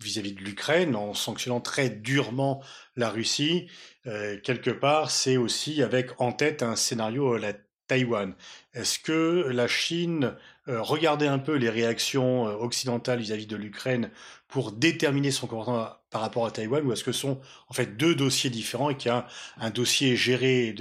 vis-à-vis 0.00 0.32
de 0.32 0.40
l'Ukraine 0.40 0.96
en 0.96 1.14
sanctionnant 1.14 1.60
très 1.60 1.90
durement 1.90 2.62
la 2.96 3.08
Russie, 3.10 3.68
quelque 4.04 4.70
part, 4.70 5.10
c'est 5.10 5.36
aussi 5.36 5.82
avec 5.82 6.20
en 6.20 6.32
tête 6.32 6.62
un 6.62 6.76
scénario 6.76 7.36
la 7.36 7.52
Taïwan. 7.88 8.34
Est-ce 8.74 8.98
que 8.98 9.48
la 9.48 9.68
Chine 9.68 10.34
regardait 10.66 11.26
un 11.26 11.38
peu 11.38 11.54
les 11.54 11.70
réactions 11.70 12.44
occidentales 12.44 13.20
vis-à-vis 13.20 13.46
de 13.46 13.56
l'Ukraine 13.56 14.10
pour 14.52 14.70
déterminer 14.70 15.30
son 15.30 15.46
comportement 15.46 15.88
par 16.10 16.20
rapport 16.20 16.44
à 16.44 16.50
Taïwan 16.50 16.84
ou 16.86 16.92
est-ce 16.92 17.04
que 17.04 17.12
ce 17.12 17.20
sont 17.20 17.40
en 17.70 17.72
fait 17.72 17.96
deux 17.96 18.14
dossiers 18.14 18.50
différents 18.50 18.90
et 18.90 18.96
qu'il 18.98 19.08
y 19.10 19.14
a 19.14 19.26
un, 19.56 19.70
dossier 19.70 20.14
géré 20.14 20.74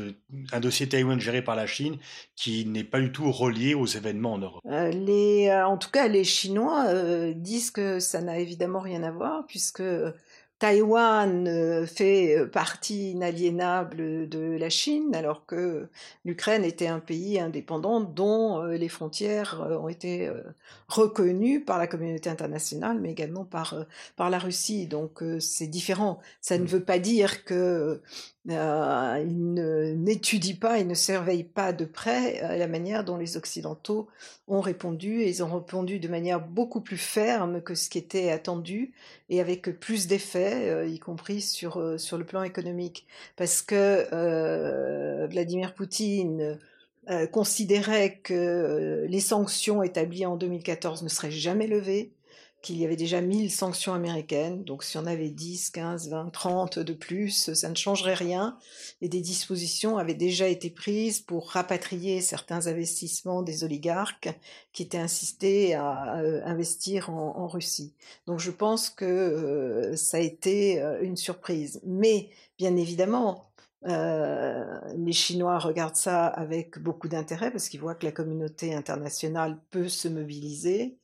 un 0.52 0.60
dossier 0.60 0.90
Taïwan 0.90 1.22
géré 1.22 1.42
par 1.42 1.56
la 1.56 1.68
Chine 1.68 1.98
qui 2.36 2.66
n'est 2.66 2.84
pas 2.84 3.00
du 3.00 3.14
tout 3.14 3.32
relié 3.32 3.74
aux 3.74 3.86
événements 3.86 4.34
en 4.34 4.40
Europe? 4.40 4.62
Les, 4.66 5.50
En 5.66 5.78
tout 5.78 5.90
cas, 5.90 6.10
les 6.10 6.26
Chinois 6.26 6.86
disent 7.34 7.72
que 7.72 8.02
ça 8.02 8.22
n'a 8.22 8.40
évidemment 8.40 8.82
rien 8.82 9.04
à 9.04 9.12
voir 9.12 9.46
puisque 9.48 9.84
Taïwan 10.62 11.48
euh, 11.48 11.88
fait 11.88 12.38
euh, 12.38 12.46
partie 12.46 13.14
inaliénable 13.14 14.30
de 14.30 14.56
la 14.60 14.70
Chine, 14.70 15.16
alors 15.16 15.48
que 15.48 15.90
l'Ukraine 16.24 16.64
était 16.64 16.86
un 16.86 17.00
pays 17.00 17.40
indépendant 17.40 18.00
dont 18.00 18.62
euh, 18.62 18.78
les 18.78 18.88
frontières 18.88 19.60
ont 19.82 19.90
été 19.90 20.30
reconnues 20.88 21.66
par 21.66 21.80
la 21.80 21.88
communauté 21.88 22.30
internationale, 22.30 23.00
mais 23.02 23.10
également 23.10 23.44
par, 23.44 23.74
par 24.16 24.30
la 24.30 24.38
Russie. 24.38 24.86
Donc 24.86 25.24
c'est 25.40 25.66
différent. 25.66 26.20
Ça 26.42 26.60
ne 26.60 26.64
mmh. 26.64 26.68
veut 26.68 26.84
pas 26.84 27.00
dire 27.00 27.44
que 27.44 28.00
euh, 28.50 29.24
il 29.24 29.54
n'étudie 30.04 30.56
pas, 30.56 30.80
il 30.80 30.88
ne 30.88 30.96
surveille 30.96 31.44
pas 31.44 31.74
de 31.74 31.86
près 31.86 32.44
euh, 32.44 32.58
la 32.58 32.68
manière 32.68 33.04
dont 33.04 33.18
les 33.18 33.38
Occidentaux 33.38 34.08
ont 34.48 34.62
répondu, 34.62 35.22
et 35.22 35.30
ils 35.30 35.44
ont 35.44 35.54
répondu 35.60 36.00
de 36.00 36.08
manière 36.08 36.42
beaucoup 36.42 36.82
plus 36.82 36.98
ferme 36.98 37.62
que 37.62 37.76
ce 37.76 37.88
qui 37.90 38.00
était 38.00 38.32
attendu, 38.32 38.94
et 39.30 39.42
avec 39.42 39.80
plus 39.80 40.08
d'effets, 40.08 40.70
euh, 40.70 40.88
y 40.88 40.98
compris 40.98 41.42
sur, 41.42 42.00
sur 42.00 42.18
le 42.18 42.26
plan 42.26 42.42
économique. 42.42 43.06
Parce 43.36 43.62
que 43.62 44.08
Vladimir 45.28 45.76
Poutine 45.76 46.58
considérait 47.32 48.20
que 48.24 49.06
les 49.08 49.20
sanctions 49.20 49.84
établies 49.84 50.26
en 50.26 50.36
2014 50.36 51.04
ne 51.04 51.10
seraient 51.10 51.32
jamais 51.32 51.68
levées, 51.68 52.12
qu'il 52.62 52.78
y 52.78 52.86
avait 52.86 52.96
déjà 52.96 53.22
1000 53.22 53.52
sanctions 53.52 53.94
américaines, 53.94 54.64
donc 54.64 54.84
si 54.84 54.98
on 54.98 55.06
avait 55.06 55.30
10, 55.30 55.72
15, 55.72 56.10
20, 56.10 56.30
30 56.30 56.80
de 56.80 56.94
plus, 56.94 57.54
ça 57.54 57.70
ne 57.70 57.76
changerait 57.76 58.14
rien, 58.14 58.58
et 59.02 59.10
des 59.10 59.22
dispositions 59.22 59.98
avaient 59.98 60.14
déjà 60.14 60.48
été 60.48 60.70
prises 60.70 61.20
pour 61.20 61.50
rapatrier 61.50 62.22
certains 62.22 62.68
investissements 62.68 63.42
des 63.42 63.64
oligarques 63.64 64.30
qui 64.74 64.84
étaient 64.84 64.98
insistés 64.98 65.74
à 65.74 66.18
euh, 66.20 66.42
investir 66.46 67.10
en, 67.10 67.48
Russie. 67.48 67.94
Donc 68.28 68.40
je 68.40 68.52
pense 68.52 68.90
que 68.90 69.06
euh, 69.06 69.96
ça 69.96 70.18
a 70.18 70.20
été 70.20 70.82
euh, 70.82 71.02
une 71.02 71.18
surprise. 71.18 71.82
Mais 71.84 72.30
bien 72.58 72.76
évidemment, 72.76 73.51
les 73.84 75.12
Chinois 75.12 75.58
regardent 75.60 75.96
ça 75.96 76.28
avec 76.28 76.80
beaucoup 76.80 77.08
d'intérêt 77.08 77.52
parce 77.52 77.70
qu'ils 77.70 77.82
voient 77.82 77.96
que 77.96 78.06
la 78.06 78.12
communauté 78.12 78.76
internationale 78.76 79.58
peut 79.72 79.88
se 79.88 80.08
mobiliser. 80.08 80.98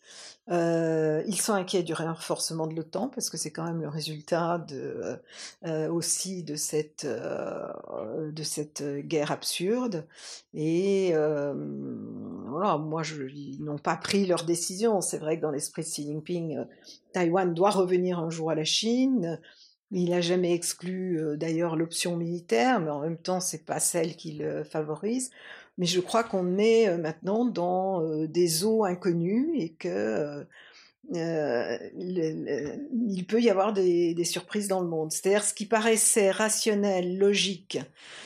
Euh, 0.50 1.24
ils 1.27 1.39
sont 1.39 1.53
inquiets 1.53 1.84
du 1.84 1.93
renforcement 1.93 2.67
de 2.67 2.75
l'OTAN 2.75 3.10
parce 3.10 3.29
que 3.29 3.36
c'est 3.36 3.51
quand 3.51 3.65
même 3.65 3.81
le 3.81 3.89
résultat 3.89 4.60
de, 4.60 5.19
euh, 5.65 5.89
aussi 5.91 6.43
de 6.43 6.55
cette, 6.55 7.03
euh, 7.03 8.31
de 8.31 8.43
cette 8.43 8.84
guerre 9.00 9.31
absurde. 9.31 10.07
Et 10.53 11.13
voilà, 11.13 12.77
moi, 12.77 13.03
ils 13.34 13.63
n'ont 13.63 13.77
pas 13.77 13.98
pris 13.98 14.25
leur 14.25 14.43
décision. 14.46 15.01
C'est 15.01 15.17
vrai 15.17 15.38
que 15.38 15.41
dans 15.41 15.51
l'esprit 15.51 15.81
de 15.81 15.88
Xi 15.88 16.03
Jinping, 16.03 16.65
Taïwan 17.12 17.53
doit 17.53 17.72
revenir 17.72 18.19
un 18.19 18.29
jour 18.29 18.50
à 18.51 18.55
la 18.55 18.63
Chine. 18.63 19.39
Il 19.91 20.10
n'a 20.10 20.22
jamais 20.22 20.53
exclu 20.53 21.20
d'ailleurs 21.38 21.75
l'option 21.75 22.17
militaire, 22.17 22.79
mais 22.82 22.89
en 22.89 23.00
même 23.00 23.17
temps, 23.17 23.39
c'est 23.39 23.65
pas 23.65 23.79
celle 23.79 24.15
qu'il 24.15 24.63
favorise 24.70 25.32
mais 25.77 25.86
je 25.86 26.00
crois 26.00 26.24
qu'on 26.24 26.58
est 26.58 26.89
euh, 26.89 26.98
maintenant 26.98 27.46
dans 27.46 28.01
euh, 28.01 28.27
des 28.27 28.65
eaux 28.65 28.84
inconnues 28.84 29.51
et 29.56 29.70
que 29.70 30.46
euh, 31.15 31.77
il 31.96 33.25
peut 33.27 33.41
y 33.41 33.50
avoir 33.50 33.72
des, 33.72 34.24
surprises 34.25 34.67
dans 34.67 34.82
le 34.82 34.88
monde. 34.88 35.12
C'est-à-dire 35.12 35.44
ce 35.44 35.53
qui 35.53 35.65
paraissait 35.65 36.32
rationnel, 36.32 37.17
logique, 37.17 37.79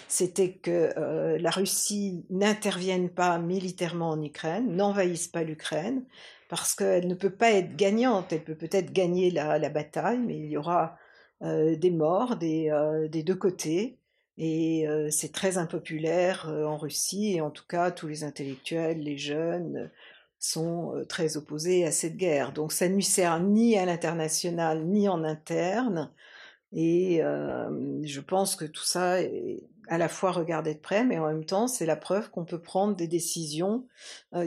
c'était 0.08 0.54
que 0.54 0.92
la 1.38 1.52
Russie 1.52 2.26
n'intervienne 2.32 3.10
pas 3.10 3.38
militairement 3.38 4.10
en 4.10 4.22
Ukraine, 4.24 4.76
n'envahisse 4.76 5.28
pas 5.28 5.44
l'Ukraine, 5.44 6.02
parce 6.50 6.74
qu'elle 6.74 7.08
ne 7.08 7.14
peut 7.14 7.30
pas 7.30 7.52
être 7.52 7.76
gagnante. 7.76 8.34
Elle 8.34 8.44
peut 8.44 8.56
peut-être 8.56 8.92
gagner 8.92 9.30
la, 9.30 9.70
bataille, 9.70 10.18
mais 10.18 10.40
il 10.40 10.50
y 10.50 10.58
aura 10.58 10.98
des 11.42 11.92
morts 11.92 12.36
des, 12.38 12.72
des 13.10 13.24
deux 13.24 13.36
côtés. 13.36 13.98
Et 14.38 14.86
c'est 15.10 15.32
très 15.32 15.58
impopulaire 15.58 16.48
en 16.66 16.78
Russie, 16.78 17.34
et 17.36 17.42
en 17.42 17.52
tout 17.52 17.66
cas, 17.68 17.92
tous 17.92 18.08
les 18.08 18.24
intellectuels, 18.24 19.00
les 19.00 19.18
jeunes, 19.18 19.92
sont 20.40 21.06
très 21.08 21.38
opposés 21.38 21.86
à 21.86 21.92
cette 21.92 22.18
guerre. 22.18 22.52
Donc 22.52 22.72
ça 22.72 22.90
ne 22.90 22.96
lui 22.96 23.04
sert 23.04 23.40
ni 23.40 23.78
à 23.78 23.86
l'international, 23.86 24.86
ni 24.86 25.08
en 25.08 25.24
interne. 25.24 26.10
Et 26.74 27.22
je 27.22 28.20
pense 28.22 28.56
que 28.56 28.66
tout 28.66 28.84
ça 28.84 29.22
est 29.22 29.62
à 29.88 29.98
la 29.98 30.08
fois 30.08 30.32
regardé 30.32 30.74
de 30.74 30.80
près, 30.80 31.04
mais 31.04 31.20
en 31.20 31.28
même 31.28 31.46
temps, 31.46 31.68
c'est 31.68 31.86
la 31.86 31.96
preuve 31.96 32.30
qu'on 32.30 32.46
peut 32.46 32.62
prendre 32.62 32.96
des 32.96 33.08
décisions 33.08 33.86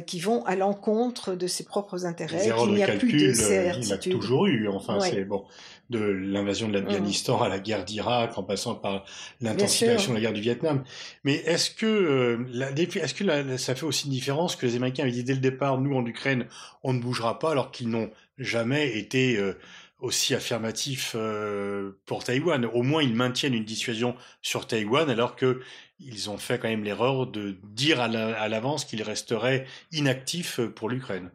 qui 0.07 0.21
vont 0.21 0.45
à 0.45 0.57
l'encontre 0.57 1.35
de 1.35 1.47
ses 1.47 1.65
propres 1.65 2.07
intérêts, 2.07 2.51
qu'il 2.51 2.75
n'y 2.75 2.83
a 2.83 2.97
plus 2.97 3.29
de 3.29 3.33
certitude. 3.33 3.87
Il 3.87 3.93
a 3.93 3.99
toujours 3.99 4.47
eu, 4.47 4.69
enfin, 4.69 5.01
c'est 5.01 5.25
bon 5.25 5.45
de 5.91 5.99
l'invasion 5.99 6.69
de 6.69 6.79
l'Afghanistan 6.79 7.39
mmh. 7.39 7.43
à 7.43 7.49
la 7.49 7.59
guerre 7.59 7.85
d'Irak, 7.85 8.39
en 8.39 8.43
passant 8.43 8.75
par 8.75 9.05
l'intensification 9.41 10.13
de 10.13 10.17
la 10.17 10.23
guerre 10.23 10.33
du 10.33 10.41
Vietnam. 10.41 10.83
Mais 11.25 11.35
est-ce 11.35 11.71
que, 11.71 11.87
euh, 11.87 12.73
est-ce 12.77 13.15
que 13.15 13.57
ça 13.59 13.75
fait 13.75 13.85
aussi 13.85 14.07
une 14.07 14.13
différence 14.13 14.57
que 14.57 14.67
les 14.67 14.77
Américains 14.77 15.03
avaient 15.03 15.13
dit 15.13 15.25
dès 15.25 15.35
le 15.35 15.41
départ, 15.41 15.79
nous 15.79 15.95
en 15.95 16.05
Ukraine, 16.07 16.47
on 16.83 16.95
ne 16.95 17.01
bougera 17.01 17.39
pas, 17.39 17.51
alors 17.51 17.71
qu'ils 17.71 17.91
n'ont 17.91 18.11
jamais 18.39 18.99
été 18.99 19.37
euh, 19.37 19.59
aussi 20.05 20.35
affirmatifs 20.35 21.15
euh, 21.17 21.93
pour 22.07 22.25
Taïwan. 22.25 22.67
Au 22.67 22.83
moins, 22.83 23.03
ils 23.03 23.15
maintiennent 23.15 23.55
une 23.55 23.65
dissuasion 23.65 24.15
sur 24.43 24.67
Taïwan, 24.67 25.09
alors 25.11 25.35
que 25.35 25.61
ils 25.99 26.29
ont 26.31 26.39
fait 26.39 26.59
quand 26.59 26.69
même 26.69 26.85
l'erreur 26.85 27.27
de 27.27 27.57
dire 27.63 28.01
à 28.01 28.49
l'avance 28.49 28.85
qu'ils 28.85 29.03
resteraient 29.03 29.67
inactifs 29.93 30.61
pour 30.61 30.89
l'Ukraine. 30.89 31.31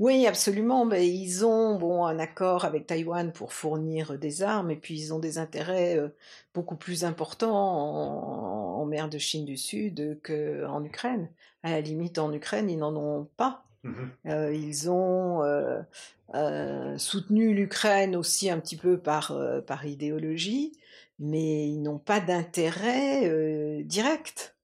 Oui, 0.00 0.26
absolument. 0.26 0.86
Mais 0.86 1.08
ils 1.08 1.44
ont 1.44 1.76
bon, 1.78 2.06
un 2.06 2.18
accord 2.18 2.64
avec 2.64 2.86
Taïwan 2.86 3.32
pour 3.32 3.52
fournir 3.52 4.18
des 4.18 4.42
armes, 4.42 4.70
et 4.70 4.76
puis 4.76 4.98
ils 4.98 5.12
ont 5.14 5.18
des 5.18 5.38
intérêts 5.38 5.98
euh, 5.98 6.08
beaucoup 6.54 6.76
plus 6.76 7.04
importants 7.04 8.78
en, 8.80 8.86
mer 8.86 9.08
de 9.08 9.18
Chine 9.18 9.44
du 9.44 9.56
Sud 9.56 10.18
qu'en 10.22 10.82
Ukraine. 10.84 11.30
À 11.62 11.70
la 11.70 11.80
limite, 11.80 12.18
en 12.18 12.32
Ukraine, 12.32 12.70
ils 12.70 12.78
n'en 12.78 12.96
ont 12.96 13.28
pas. 13.36 13.64
Mhm. 13.82 14.10
Euh, 14.26 14.54
ils 14.54 14.90
ont 14.90 15.42
euh, 15.42 16.98
soutenu 16.98 17.54
l'Ukraine 17.54 18.16
aussi 18.16 18.50
un 18.50 18.58
petit 18.58 18.76
peu 18.76 18.98
par, 18.98 19.36
par 19.66 19.86
idéologie, 19.86 20.72
mais 21.18 21.68
ils 21.68 21.80
n'ont 21.80 21.98
pas 21.98 22.20
d'intérêt 22.20 23.82
direct 23.84 24.56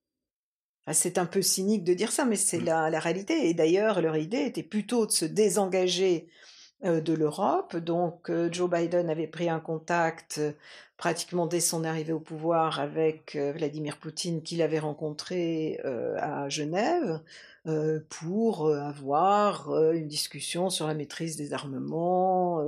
c'est 0.92 1.18
un 1.18 1.26
peu 1.26 1.42
cynique 1.42 1.82
de 1.82 1.94
dire 1.94 2.12
ça, 2.12 2.24
mais 2.24 2.36
c'est 2.36 2.60
mmh. 2.60 2.64
la, 2.64 3.00
réalité. 3.00 3.48
Et 3.48 3.54
d'ailleurs, 3.54 4.00
leur 4.00 4.16
idée 4.16 4.42
était 4.42 4.62
plutôt 4.62 5.04
de 5.04 5.10
se 5.10 5.24
désengager 5.24 6.28
de 6.84 7.12
l'Europe. 7.12 7.76
Donc, 7.76 8.30
Joe 8.52 8.70
Biden 8.70 9.10
avait 9.10 9.26
pris 9.26 9.48
un 9.48 9.58
contact 9.58 10.40
pratiquement 10.96 11.46
dès 11.46 11.60
son 11.60 11.84
arrivée 11.84 12.12
au 12.12 12.20
pouvoir 12.20 12.80
avec 12.80 13.36
Vladimir 13.36 13.98
Poutine 13.98 14.42
qu'il 14.42 14.62
avait 14.62 14.78
rencontré 14.78 15.78
à 16.18 16.48
Genève 16.48 17.20
euh, 17.66 17.98
pour 18.10 18.66
euh, 18.66 18.78
avoir 18.78 19.70
euh, 19.70 19.90
une 19.90 20.06
discussion 20.06 20.70
sur 20.70 20.86
la 20.86 20.94
maîtrise 20.94 21.36
des 21.36 21.52
armements, 21.52 22.64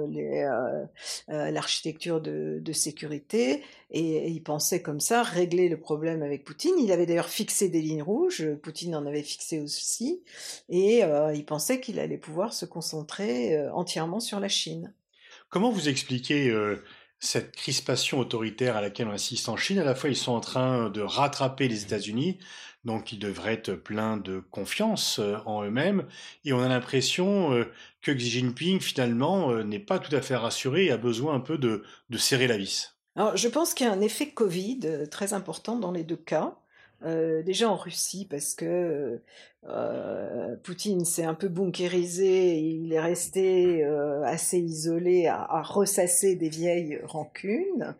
l'architecture 1.28 2.20
de, 2.20 2.72
sécurité, 2.72 3.62
et, 3.92 4.28
il 4.28 4.42
pensait 4.42 4.82
comme 4.82 4.98
ça 4.98 5.22
régler 5.22 5.68
le 5.68 5.78
problème 5.78 6.24
avec 6.24 6.44
Poutine. 6.44 6.74
Il 6.80 6.90
avait 6.90 7.06
d'ailleurs 7.06 7.28
fixé 7.28 7.68
des 7.68 7.80
lignes 7.80 8.02
rouges, 8.02 8.44
Poutine 8.56 8.96
en 8.96 9.06
avait 9.06 9.22
fixé 9.22 9.60
aussi, 9.60 10.20
et 10.68 11.02
il 11.34 11.44
pensait 11.44 11.80
qu'il 11.80 12.00
allait 12.00 12.18
pouvoir 12.18 12.52
se 12.52 12.66
concentrer 12.66 13.68
entièrement 13.70 14.20
sur 14.20 14.40
la 14.40 14.48
Chine. 14.48 14.92
Comment 15.48 15.70
vous 15.70 15.88
expliquez 15.88 16.52
cette 17.20 17.56
crispation 17.56 18.18
autoritaire 18.20 18.76
à 18.76 18.80
laquelle 18.80 19.08
on 19.08 19.12
assiste 19.12 19.48
en 19.48 19.56
Chine, 19.56 19.78
à 19.78 19.84
la 19.84 19.94
fois 19.94 20.10
ils 20.10 20.16
sont 20.16 20.32
en 20.32 20.40
train 20.40 20.88
de 20.90 21.00
rattraper 21.00 21.68
les 21.68 21.82
États-Unis, 21.82 22.38
donc 22.84 23.12
ils 23.12 23.18
devraient 23.18 23.54
être 23.54 23.72
pleins 23.74 24.16
de 24.16 24.40
confiance 24.50 25.18
euh, 25.18 25.36
en 25.46 25.64
eux-mêmes, 25.64 26.06
et 26.44 26.52
on 26.52 26.60
a 26.60 26.68
l'impression 26.68 27.52
euh, 27.52 27.64
que 28.02 28.12
Xi 28.12 28.30
Jinping 28.30 28.80
finalement 28.80 29.50
euh, 29.50 29.64
n'est 29.64 29.78
pas 29.78 29.98
tout 29.98 30.14
à 30.14 30.20
fait 30.20 30.36
rassuré 30.36 30.86
et 30.86 30.90
a 30.92 30.96
besoin 30.96 31.34
un 31.34 31.40
peu 31.40 31.58
de, 31.58 31.82
de 32.08 32.18
serrer 32.18 32.46
la 32.46 32.56
vis. 32.56 32.94
Alors, 33.16 33.36
je 33.36 33.48
pense 33.48 33.74
qu'il 33.74 33.86
y 33.86 33.90
a 33.90 33.92
un 33.92 34.00
effet 34.00 34.30
Covid 34.30 35.08
très 35.10 35.32
important 35.32 35.76
dans 35.76 35.90
les 35.90 36.04
deux 36.04 36.16
cas. 36.16 36.56
Euh, 37.04 37.42
déjà 37.42 37.70
en 37.70 37.76
Russie, 37.76 38.26
parce 38.28 38.54
que 38.54 39.20
euh, 39.68 40.56
Poutine 40.64 41.04
s'est 41.04 41.24
un 41.24 41.34
peu 41.34 41.48
bunkérisé, 41.48 42.58
il 42.58 42.92
est 42.92 43.00
resté 43.00 43.84
euh, 43.84 44.24
assez 44.24 44.58
isolé 44.58 45.28
à, 45.28 45.62
ressasser 45.62 46.34
des 46.34 46.48
vieilles 46.48 47.00
rancunes. 47.04 47.94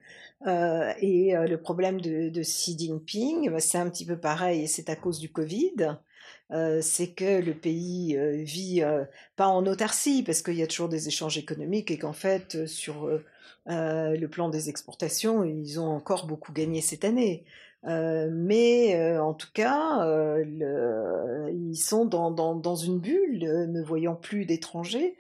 et 0.47 1.33
le 1.35 1.57
problème 1.57 2.01
de, 2.01 2.29
de 2.29 2.43
Xi 2.43 2.77
Jinping, 2.79 3.51
bah, 3.51 3.61
c'est 3.61 3.79
un 3.79 3.89
petit 3.89 4.05
peu 4.05 4.17
pareil, 4.17 4.63
et 4.63 4.67
c'est 4.67 4.91
à 4.91 4.97
cause 4.97 5.19
du 5.21 5.31
Covid. 5.31 5.97
c'est 6.81 7.13
que 7.15 7.41
le 7.41 7.55
pays 7.55 8.17
vit 8.45 8.83
pas 9.37 9.49
en 9.49 9.67
autarcie 9.67 10.23
parce 10.25 10.43
qu'il 10.43 10.55
y 10.55 10.63
a 10.63 10.67
toujours 10.67 10.89
des 10.89 11.09
échanges 11.09 11.39
économiques 11.39 11.91
et 11.91 11.99
qu'en 11.99 12.13
fait 12.13 12.67
sur 12.67 13.09
le 13.67 14.27
plan 14.27 14.49
des 14.49 14.69
exportations 14.69 15.45
ils 15.45 15.79
ont 15.81 15.91
encore 15.91 16.27
beaucoup 16.27 16.53
gagné 16.53 16.81
cette 16.81 17.05
année. 17.05 17.45
Euh, 17.87 18.29
mais 18.33 18.97
euh, 18.97 19.23
en 19.23 19.35
tout 19.35 19.51
cas, 19.53 20.03
euh, 20.03 20.45
le, 20.45 21.53
ils 21.53 21.77
sont 21.77 22.05
dans, 22.05 22.31
dans, 22.31 22.55
dans, 22.55 22.77
une 22.77 22.99
bulle, 22.99 23.41
ne 23.41 23.83
voyant 23.83 24.17
plus 24.17 24.47
d'étrangers, 24.47 25.17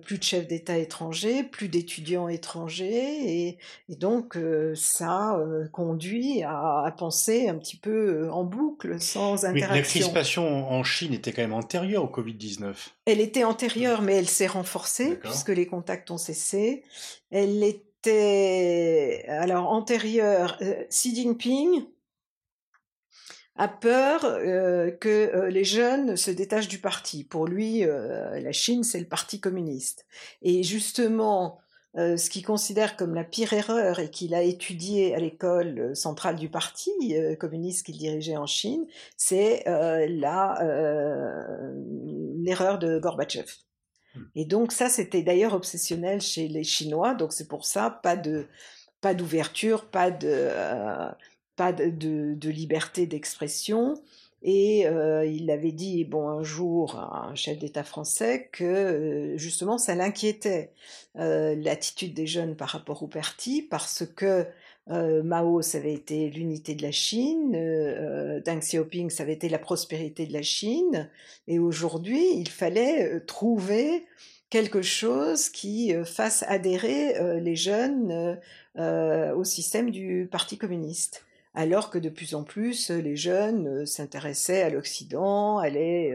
plus 0.00 0.16
de 0.16 0.22
chefs 0.22 0.46
d'État 0.46 0.78
étrangers, 0.78 1.42
plus 1.42 1.68
d'étudiants 1.68 2.28
étrangers, 2.28 2.86
et, 2.86 3.58
et 3.90 3.96
donc 3.96 4.38
ça 4.74 5.38
conduit 5.70 6.42
à, 6.44 6.84
à, 6.84 6.90
penser 6.92 7.48
un 7.48 7.56
petit 7.56 7.76
peu 7.76 8.30
en 8.30 8.44
boucle, 8.44 8.98
sans 9.00 9.44
interaction. 9.44 9.52
Mais 9.52 9.76
la 9.76 9.82
crispation 9.82 10.70
en 10.70 10.82
Chine 10.82 11.12
était 11.12 11.32
quand 11.32 11.42
même 11.42 11.52
antérieure 11.52 12.04
au 12.04 12.08
Covid-19. 12.08 12.74
Elle 13.04 13.20
était 13.20 13.44
antérieure, 13.44 14.00
mais 14.00 14.14
elle 14.14 14.28
s'est 14.28 14.46
renforcée, 14.46 15.16
puisque 15.16 15.50
les 15.50 15.66
contacts 15.66 16.10
ont 16.10 16.16
cessé. 16.16 16.82
Elle 17.30 17.62
est 17.62 17.82
alors 19.28 19.68
antérieur, 19.68 20.58
euh, 20.62 20.84
Xi 20.88 21.14
Jinping 21.14 21.84
a 23.56 23.68
peur 23.68 24.24
euh, 24.24 24.90
que 24.90 25.08
euh, 25.08 25.48
les 25.48 25.64
jeunes 25.64 26.16
se 26.16 26.30
détachent 26.30 26.68
du 26.68 26.78
parti. 26.78 27.24
Pour 27.24 27.46
lui, 27.46 27.84
la 27.84 28.52
Chine, 28.52 28.84
c'est 28.84 29.00
le 29.00 29.08
parti 29.08 29.40
communiste. 29.40 30.06
Et 30.42 30.62
justement, 30.62 31.58
ce 31.94 32.28
qu'il 32.28 32.44
considère 32.44 32.96
comme 32.96 33.14
la 33.14 33.24
pire 33.24 33.54
erreur 33.54 34.00
et 34.00 34.10
qu'il 34.10 34.34
a 34.34 34.42
étudié 34.42 35.14
à 35.14 35.18
l'école 35.18 35.96
centrale 35.96 36.36
du 36.36 36.50
parti 36.50 36.92
communiste 37.40 37.86
qu'il 37.86 37.96
dirigeait 37.96 38.36
en 38.36 38.46
Chine, 38.46 38.86
c'est 39.16 39.64
l'erreur 42.44 42.78
de 42.78 42.98
Gorbatchev. 42.98 43.65
Et 44.34 44.44
donc 44.44 44.72
ça, 44.72 44.88
c'était 44.88 45.22
d'ailleurs 45.22 45.54
obsessionnel 45.54 46.20
chez 46.20 46.48
les 46.48 46.64
Chinois. 46.64 47.14
Donc 47.14 47.32
c'est 47.32 47.48
pour 47.48 47.64
ça, 47.64 47.90
pas 47.90 48.16
de 48.16 48.46
pas 49.00 49.14
d'ouverture, 49.14 49.86
pas 49.86 50.10
de 50.10 50.28
euh, 50.30 51.08
pas 51.56 51.72
de, 51.72 52.48
liberté 52.48 53.06
d'expression. 53.06 53.94
Et 54.48 54.86
euh, 54.86 55.26
il 55.26 55.50
avait 55.50 55.72
dit, 55.72 56.04
bon, 56.04 56.28
un 56.28 56.44
jour, 56.44 56.96
à 56.96 57.26
un 57.26 57.34
chef 57.34 57.58
d'État 57.58 57.82
français, 57.82 58.48
que 58.52 58.64
euh, 58.64 59.36
justement, 59.36 59.76
ça 59.76 59.94
l'inquiétait, 59.96 60.70
l'attitude 61.16 62.14
des 62.14 62.26
jeunes 62.26 62.56
par 62.56 62.68
rapport 62.68 63.02
au 63.02 63.08
parti, 63.08 63.60
parce 63.60 64.04
que 64.06 64.46
euh, 64.88 65.22
Mao, 65.24 65.62
ça 65.62 65.78
avait 65.78 65.94
été 65.94 66.30
l'unité 66.30 66.74
de 66.76 66.82
la 66.82 66.92
Chine, 66.92 67.54
euh, 67.56 68.40
Deng 68.40 68.60
Xiaoping, 68.60 69.10
ça 69.10 69.24
avait 69.24 69.32
été 69.32 69.48
la 69.48 69.58
prospérité 69.58 70.26
de 70.26 70.32
la 70.32 70.42
Chine, 70.42 71.10
et 71.48 71.58
aujourd'hui, 71.58 72.24
il 72.36 72.48
fallait 72.48 73.14
euh, 73.14 73.20
trouver 73.24 74.04
quelque 74.48 74.80
chose 74.82 75.48
qui 75.48 75.92
fasse 76.04 76.44
adhérer 76.46 77.40
les 77.40 77.56
jeunes 77.56 78.38
au 78.76 79.42
système 79.42 79.90
du 79.90 80.28
Parti 80.30 80.56
communiste. 80.56 81.25
Alors 81.56 81.90
que 81.90 81.98
de 81.98 82.10
plus 82.10 82.36
en 82.36 82.44
plus, 82.44 82.90
les 82.90 83.16
jeunes 83.16 83.84
s'intéressaient 83.86 84.62
à 84.62 84.70
l'Occident, 84.70 85.58
allaient 85.58 86.14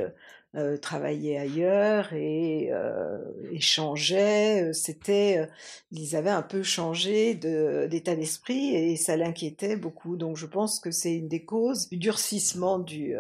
euh, 0.56 0.76
travaillaient 0.76 1.38
ailleurs 1.38 2.12
et 2.14 2.70
euh, 2.72 3.20
échangeaient. 3.52 4.64
Euh, 4.64 4.74
c'était, 4.74 5.38
euh, 5.38 5.46
ils 5.92 6.16
avaient 6.18 6.30
un 6.30 6.42
peu 6.42 6.62
changé 6.62 7.36
d'état 7.36 8.16
d'esprit 8.16 8.76
et 8.76 8.98
ça 8.98 9.16
l'inquiétait 9.16 9.78
beaucoup. 9.78 10.18
Donc 10.18 10.36
je 10.36 10.46
pense 10.46 10.80
que 10.80 10.92
c'est 10.92 11.16
une 11.16 11.30
des 11.30 11.46
causes 11.46 11.88
du 11.90 11.98
durcissement 11.98 12.80
du, 12.80 13.16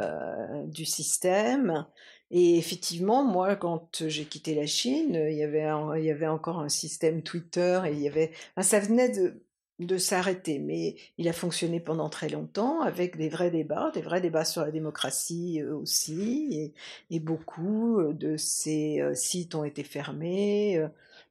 du 0.66 0.86
système. 0.86 1.86
Et 2.32 2.58
effectivement, 2.58 3.24
moi, 3.24 3.56
quand 3.56 4.08
j'ai 4.08 4.26
quitté 4.26 4.56
la 4.56 4.66
Chine, 4.66 5.16
il 5.30 5.38
y 5.38 5.44
avait, 5.44 5.70
il 5.98 6.06
y 6.06 6.12
avait 6.12 6.28
encore 6.28 6.60
un 6.60 6.70
système 6.70 7.22
Twitter 7.24 7.82
et 7.88 7.92
il 7.92 8.00
y 8.00 8.08
avait, 8.08 8.32
enfin, 8.56 8.68
ça 8.68 8.80
venait 8.80 9.10
de, 9.10 9.42
de 9.86 9.98
s'arrêter, 9.98 10.60
mais 10.60 10.96
il 11.18 11.28
a 11.28 11.34
fonctionné 11.34 11.80
pendant 11.80 12.10
très 12.10 12.30
longtemps 12.30 12.82
avec 12.82 13.18
des 13.18 13.30
vrais 13.30 13.52
débats, 13.52 13.92
des 13.94 14.02
vrais 14.02 14.22
débats 14.22 14.46
sur 14.46 14.62
la 14.62 14.72
démocratie 14.72 15.62
euh, 15.62 15.76
aussi, 15.76 16.74
et, 17.10 17.20
beaucoup 17.20 18.00
euh, 18.00 18.14
de 18.14 18.38
ces 18.38 19.02
euh, 19.02 19.14
sites 19.14 19.56
ont 19.56 19.64
été 19.64 19.84
fermés, 19.84 20.84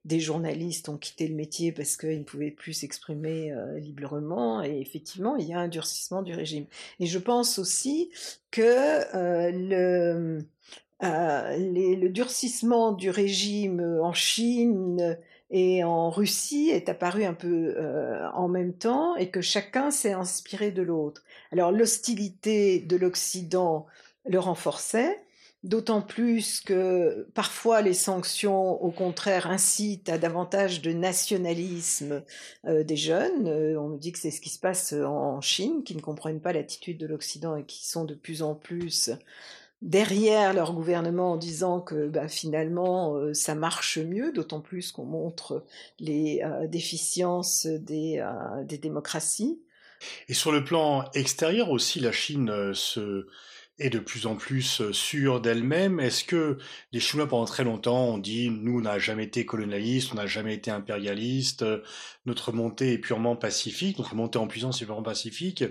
des 0.05 0.21
journalistes 0.21 0.89
ont 0.89 0.97
quitté 0.97 1.29
le 1.29 1.35
métier 1.35 1.73
parce 1.73 1.97
qu'ils 1.97 2.19
ne 2.19 2.25
pouvaient 2.25 2.51
plus 2.51 2.73
s'exprimer 2.73 3.53
librement, 3.77 4.63
et 4.63 4.81
effectivement, 4.81 5.37
il 5.37 5.47
y 5.47 5.53
a 5.53 5.59
un 5.59 5.69
durcissement 5.69 6.23
du 6.23 6.33
régime. 6.33 6.65
Et 7.01 7.07
je 7.07 7.19
pense 7.19 7.59
aussi 7.59 8.11
que 8.51 9.03
le, 9.53 10.43
le 11.03 12.09
durcissement 12.09 12.93
du 12.93 13.11
régime 13.11 13.99
en 14.03 14.15
Chine 14.15 15.19
et 15.51 15.83
en 15.83 16.11
Russie 16.11 16.71
est 16.71 16.89
apparu 16.89 17.25
un 17.25 17.35
peu 17.35 17.75
euh, 17.77 18.29
en 18.35 18.49
même 18.49 18.73
temps 18.73 19.17
et 19.17 19.31
que 19.31 19.41
chacun 19.41 19.91
s'est 19.91 20.13
inspiré 20.13 20.71
de 20.71 20.83
l'autre. 20.83 21.25
Alors 21.51 21.73
l'hostilité 21.73 22.79
de 22.79 22.97
l'Occident 22.97 23.87
le 24.27 24.39
renforçait, 24.39 25.19
d'autant 25.65 26.03
plus 26.03 26.61
que 26.61 27.27
parfois 27.35 27.83
les 27.83 27.95
sanctions, 27.95 28.81
au 28.81 28.93
contraire, 28.93 29.51
incitent 29.51 30.09
à 30.09 30.19
davantage 30.19 30.83
de 30.83 30.93
nationalisme 30.93 32.23
euh, 32.67 32.85
des 32.85 32.97
jeunes. 32.97 33.49
Euh, 33.49 33.81
on 33.81 33.89
nous 33.89 33.99
dit 33.99 34.13
que 34.13 34.21
c'est 34.21 34.31
ce 34.31 34.41
qui 34.41 34.51
se 34.51 34.61
passe 34.61 34.93
en 34.93 35.41
Chine, 35.41 35.83
qui 35.83 35.97
ne 35.97 36.01
comprennent 36.01 36.41
pas 36.41 36.53
l'attitude 36.53 36.99
de 36.99 37.07
l'Occident 37.07 37.57
et 37.57 37.65
qui 37.65 37.89
sont 37.89 38.05
de 38.05 38.15
plus 38.15 38.43
en 38.43 38.55
plus 38.55 39.11
derrière 39.83 40.53
leur 40.53 40.73
gouvernement 40.73 41.33
en 41.33 41.37
disant 41.37 41.81
que 41.81 42.09
bah, 42.09 42.29
finalement 42.29 43.15
euh, 43.17 43.35
ça 43.35 43.55
marche 43.55 43.99
mieux, 43.99 44.33
d'autant 44.33 44.61
plus 44.61 44.93
qu'on 44.93 45.05
montre 45.05 45.65
les 45.99 46.43
euh, 46.45 46.67
déficiences 46.67 47.67
euh, 47.67 47.79
des, 47.79 48.79
démocraties. 48.79 49.61
Et 50.29 50.35
sur 50.35 50.53
le 50.53 50.65
plan 50.65 51.05
extérieur 51.15 51.71
aussi, 51.71 52.01
la 52.01 52.13
Chine 52.13 52.73
se 52.75 53.27
est 53.81 53.91
de 53.91 53.99
plus 53.99 54.27
en 54.27 54.37
plus 54.37 54.93
sûre 54.93 55.41
d'elle-même. 55.41 55.99
Est-ce 55.99 56.23
que 56.23 56.59
les 56.93 57.01
Chinois, 57.01 57.27
pendant 57.27 57.47
très 57.47 57.65
longtemps, 57.65 58.11
ont 58.11 58.19
dit 58.19 58.51
nous, 58.51 58.79
on 58.79 58.83
n'a 58.83 58.99
jamais 58.99 59.25
été 59.25 59.45
colonialiste, 59.45 60.13
on 60.13 60.17
n'a 60.17 60.27
jamais 60.27 60.55
été 60.55 60.71
impérialiste, 60.71 61.65
notre 62.27 62.53
montée 62.53 62.93
est 62.93 62.99
purement 62.99 63.37
pacifique, 63.37 63.99
notre 63.99 64.15
montée 64.15 64.39
en 64.39 64.47
puissance 64.47 64.83
est 64.83 64.85
purement 64.85 65.03
pacifique. 65.03 65.65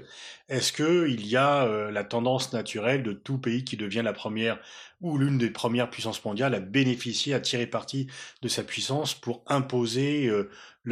Est-ce 0.50 0.74
que 0.74 1.08
il 1.08 1.26
y 1.28 1.38
a 1.38 1.90
la 1.92 2.04
tendance 2.04 2.52
naturelle 2.52 3.04
de 3.04 3.14
tout 3.14 3.38
pays 3.38 3.64
qui 3.64 3.78
devient 3.78 4.02
la 4.04 4.14
première 4.14 4.60
ou 5.02 5.18
l'une 5.18 5.38
des 5.38 5.52
premières 5.52 5.90
puissances 5.90 6.26
mondiales 6.26 6.56
à 6.56 6.60
bénéficier, 6.60 7.34
à 7.34 7.40
tirer 7.40 7.68
parti 7.68 8.08
de 8.42 8.48
sa 8.48 8.64
puissance 8.64 9.14
pour 9.14 9.44
imposer 9.48 10.30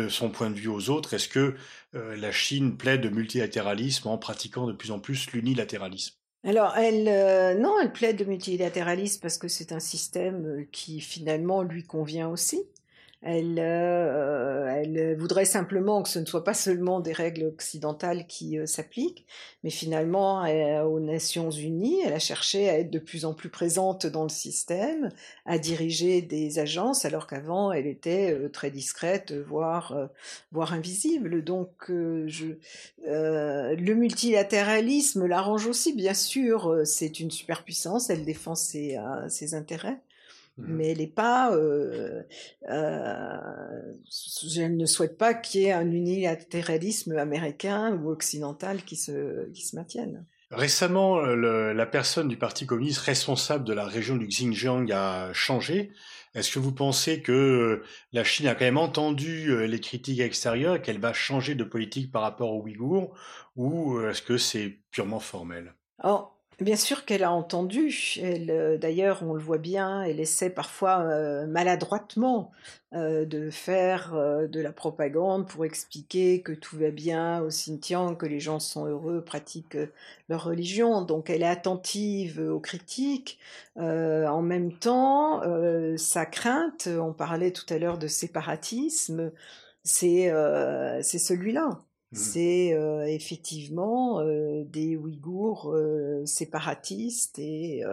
son 0.10 0.30
point 0.30 0.52
de 0.52 0.56
vue 0.56 0.68
aux 0.68 0.90
autres? 0.90 1.16
Est-ce 1.16 1.28
que 1.28 1.56
la 1.94 2.32
Chine 2.32 2.78
plaide 2.78 3.02
de 3.02 3.10
multilatéralisme 3.10 4.08
en 4.08 4.20
pratiquant 4.20 4.68
de 4.68 4.74
plus 4.74 4.92
en 4.92 5.00
plus 5.00 5.32
l'unilatéralisme? 5.32 6.16
Alors, 6.48 6.78
elle, 6.78 7.10
euh, 7.10 7.56
non, 7.56 7.78
elle 7.82 7.92
plaide 7.92 8.22
le 8.22 8.26
multilatéralisme 8.26 9.20
parce 9.22 9.38
que 9.38 9.50
c'est 9.50 9.74
un 9.74 9.82
système 9.82 10.46
euh, 10.46 10.68
qui 10.72 11.02
finalement 11.02 11.62
lui 11.62 11.84
convient 11.84 12.30
aussi. 12.30 12.64
Elle, 13.24 13.58
euh, 13.60 14.68
elle 14.68 15.18
voudrait 15.18 15.46
simplement 15.46 16.04
que 16.04 16.10
ce 16.10 16.20
ne 16.20 16.26
soit 16.26 16.44
pas 16.44 16.54
seulement 16.54 17.00
des 17.00 17.14
règles 17.14 17.46
occidentales 17.46 18.28
qui 18.28 18.60
euh, 18.60 18.68
s'appliquent, 18.68 19.26
mais 19.64 19.72
finalement 19.72 20.44
aux 20.86 21.00
Nations 21.00 21.50
Unies, 21.50 22.00
elle 22.06 22.14
a 22.14 22.20
cherché 22.20 22.70
à 22.70 22.78
être 22.78 22.92
de 22.92 23.00
plus 23.00 23.26
en 23.26 23.34
plus 23.34 23.50
présente 23.50 24.06
dans 24.06 24.22
le 24.22 24.30
système, 24.30 25.10
à 25.48 25.58
diriger 25.58 26.22
des 26.22 26.60
agences, 26.60 27.06
alors 27.06 27.26
qu'avant 27.26 27.72
elle 27.72 27.88
était 27.88 28.34
euh, 28.34 28.50
très 28.50 28.70
discrète, 28.70 29.34
voire, 29.34 30.10
voire 30.52 30.74
invisible. 30.74 31.44
Donc 31.44 31.70
je, 31.90 32.54
le 33.04 33.94
multilatéralisme 33.94 35.26
l'arrange 35.26 35.66
aussi, 35.66 35.94
bien 35.94 36.14
sûr, 36.14 36.82
c'est 36.86 37.20
une 37.20 37.32
superpuissance, 37.32 38.12
elle 38.12 38.26
défend 38.26 38.56
ses 38.56 38.96
intérêts. 39.54 39.98
Mmh. 40.58 40.74
mais 40.76 40.91
elle 40.91 40.98
n'est 40.98 41.08
pas. 41.08 41.56
Euh, 41.56 42.24
euh, 42.70 43.93
je 44.10 44.62
ne 44.63 44.86
souhaite 44.86 45.17
pas 45.17 45.36
qu'il 45.36 45.62
y 45.62 45.65
ait 45.65 45.72
un 45.72 45.91
unilatéralisme 45.91 47.15
américain 47.17 47.93
ou 47.93 48.10
occidental 48.10 48.84
qui 48.84 48.96
se, 48.96 49.50
qui 49.52 49.65
se 49.65 49.76
maintienne. 49.76 50.26
Récemment, 50.50 51.20
le, 51.20 51.74
la 51.74 51.86
personne 51.86 52.28
du 52.28 52.38
Parti 52.38 52.65
communiste 52.65 53.00
responsable 53.00 53.65
de 53.65 53.74
la 53.74 53.86
région 53.86 54.15
du 54.15 54.28
Xinjiang 54.28 54.89
a 54.91 55.32
changé. 55.34 55.91
Est-ce 56.34 56.52
que 56.52 56.60
vous 56.60 56.72
pensez 56.72 57.22
que 57.22 57.84
la 58.13 58.24
Chine 58.24 58.48
a 58.48 58.56
quand 58.56 58.65
même 58.65 58.78
entendu 58.78 59.67
les 59.67 59.80
critiques 59.82 60.22
extérieures 60.22 60.82
qu'elle 60.82 61.00
va 61.00 61.12
changer 61.12 61.54
de 61.54 61.63
politique 61.63 62.12
par 62.12 62.22
rapport 62.22 62.54
aux 62.54 62.62
Ouïghours 62.62 63.13
ou 63.56 64.00
est-ce 64.02 64.22
que 64.22 64.38
c'est 64.38 64.80
purement 64.91 65.20
formel? 65.20 65.74
Bien 66.60 66.76
sûr 66.76 67.06
qu'elle 67.06 67.24
a 67.24 67.32
entendu. 67.32 68.17
Elle, 68.20 68.50
euh, 68.50 68.78
d'ailleurs, 68.80 69.22
on 69.22 69.34
le 69.36 69.39
voit 69.39 69.60
bien, 69.60 70.02
elle 70.02 70.20
essaie 70.20 70.50
parfois 70.50 71.02
euh, 71.02 71.46
maladroitement 71.46 72.52
euh, 72.93 73.26
de 73.26 73.52
faire 73.52 74.15
de 74.15 74.60
la 74.60 74.72
propagande 74.72 75.48
pour 75.48 75.65
expliquer 75.65 76.41
que 76.41 76.54
tout 76.54 76.76
va 76.78 76.89
bien 76.89 77.41
au 77.41 77.50
Xinjiang, 77.50 78.15
que 78.15 78.26
les 78.26 78.39
gens 78.39 78.60
sont 78.60 78.88
heureux, 78.88 79.24
pratiquent 79.24 79.78
leur 80.30 80.46
religion. 80.46 81.04
Donc, 81.04 81.30
elle 81.30 81.43
est 81.43 81.48
attentive 81.48 82.39
aux 82.39 82.60
critiques. 82.60 83.38
en 83.76 84.41
même 84.41 84.74
temps, 84.74 85.41
sa 85.98 86.26
crainte, 86.26 86.88
on 86.88 87.13
parlait 87.13 87.52
tout 87.52 87.72
à 87.72 87.78
l'heure 87.78 87.98
de 88.00 88.08
séparatisme, 88.08 89.32
c'est 89.84 90.32
c'est 91.04 91.20
celui-là. 91.20 91.87
Mmh. 92.13 92.15
C'est 92.15 92.74
euh, 92.74 93.06
effectivement 93.06 94.22
euh, 94.22 94.63
des 94.63 94.96
Ouïghours 94.96 95.74
euh, 95.74 96.26
séparatistes 96.26 97.38
et 97.38 97.84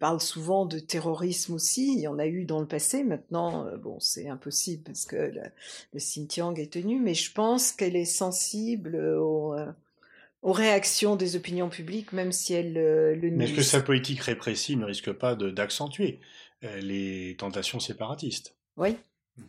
parlent 0.00 0.20
souvent 0.20 0.66
de 0.66 0.80
terrorisme 0.80 1.54
aussi. 1.54 1.94
Il 1.94 2.00
y 2.00 2.08
en 2.08 2.18
a 2.18 2.26
eu 2.26 2.44
dans 2.44 2.60
le 2.60 2.66
passé. 2.66 3.04
Maintenant, 3.04 3.66
bon, 3.78 4.00
c'est 4.00 4.28
impossible 4.28 4.82
parce 4.82 5.04
que 5.04 5.16
le, 5.16 5.42
Xinjiang 5.94 6.58
est 6.58 6.72
tenu, 6.72 6.98
mais 6.98 7.14
je 7.14 7.32
pense 7.32 7.70
qu'elle 7.70 7.94
est 7.94 8.04
sensible 8.04 8.96
aux, 8.96 9.54
réactions 10.42 11.14
des 11.14 11.36
opinions 11.36 11.68
publiques, 11.68 12.12
même 12.12 12.32
si 12.32 12.54
elle 12.54 12.74
le 12.74 13.30
Mais 13.30 13.44
est-ce 13.44 13.54
que 13.54 13.62
sa 13.62 13.80
politique 13.80 14.20
répressive 14.22 14.78
ne 14.78 14.86
risque 14.86 15.12
pas 15.12 15.36
d'accentuer 15.36 16.18
les 16.62 17.36
tentations 17.38 17.78
séparatistes? 17.78 18.56
Oui, 18.76 18.96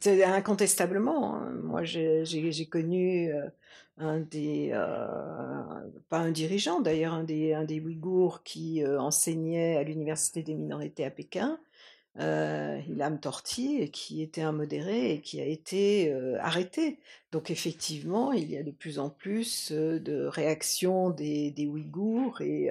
incontestablement. 0.06 1.36
Hein. 1.36 1.52
Moi, 1.64 1.84
j'ai 1.84 2.68
connu 2.70 3.32
un 3.98 4.20
des, 4.20 4.72
euh, 4.74 5.64
pas 6.10 6.20
un 6.20 6.32
dirigeant 6.32 6.82
d'ailleurs, 6.82 7.14
un 7.14 7.24
des, 7.24 7.54
un 7.54 7.64
des 7.64 7.80
Ouïghours 7.80 8.44
qui 8.44 8.84
euh, 8.84 9.00
enseignait 9.00 9.78
à 9.78 9.84
l'université 9.84 10.42
des 10.42 10.56
minorités 10.56 11.06
à 11.06 11.12
Pékin, 11.12 11.60
euh, 12.20 12.80
Ilham 12.90 13.20
Torti, 13.20 13.90
qui 13.92 14.22
était 14.22 14.42
un 14.42 14.52
modéré 14.52 15.14
et 15.14 15.22
qui 15.22 15.42
a 15.42 15.46
été 15.46 16.12
euh, 16.12 16.38
arrêté. 16.42 17.00
Donc 17.32 17.52
effectivement, 17.52 18.32
il 18.32 18.52
y 18.52 18.58
a 18.58 18.64
de 18.64 18.72
plus 18.72 19.00
en 19.00 19.10
plus 19.10 19.72
de 19.72 20.26
réactions 20.26 21.10
des, 21.10 21.52
des 21.52 21.68
Ouïghours 21.68 22.42
et 22.42 22.70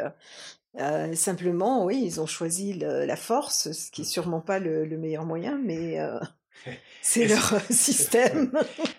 simplement, 1.14 1.84
oui, 1.84 2.02
ils 2.02 2.20
ont 2.20 2.26
choisi 2.26 2.74
la 2.74 3.16
force, 3.16 3.72
ce 3.72 3.90
qui 3.90 4.02
est 4.02 4.04
sûrement 4.04 4.40
pas 4.40 4.58
le 4.58 4.96
meilleur 4.96 5.24
moyen, 5.24 5.58
mais 5.58 5.98
c'est 7.00 7.26
leur 7.26 7.60
système. 7.70 8.52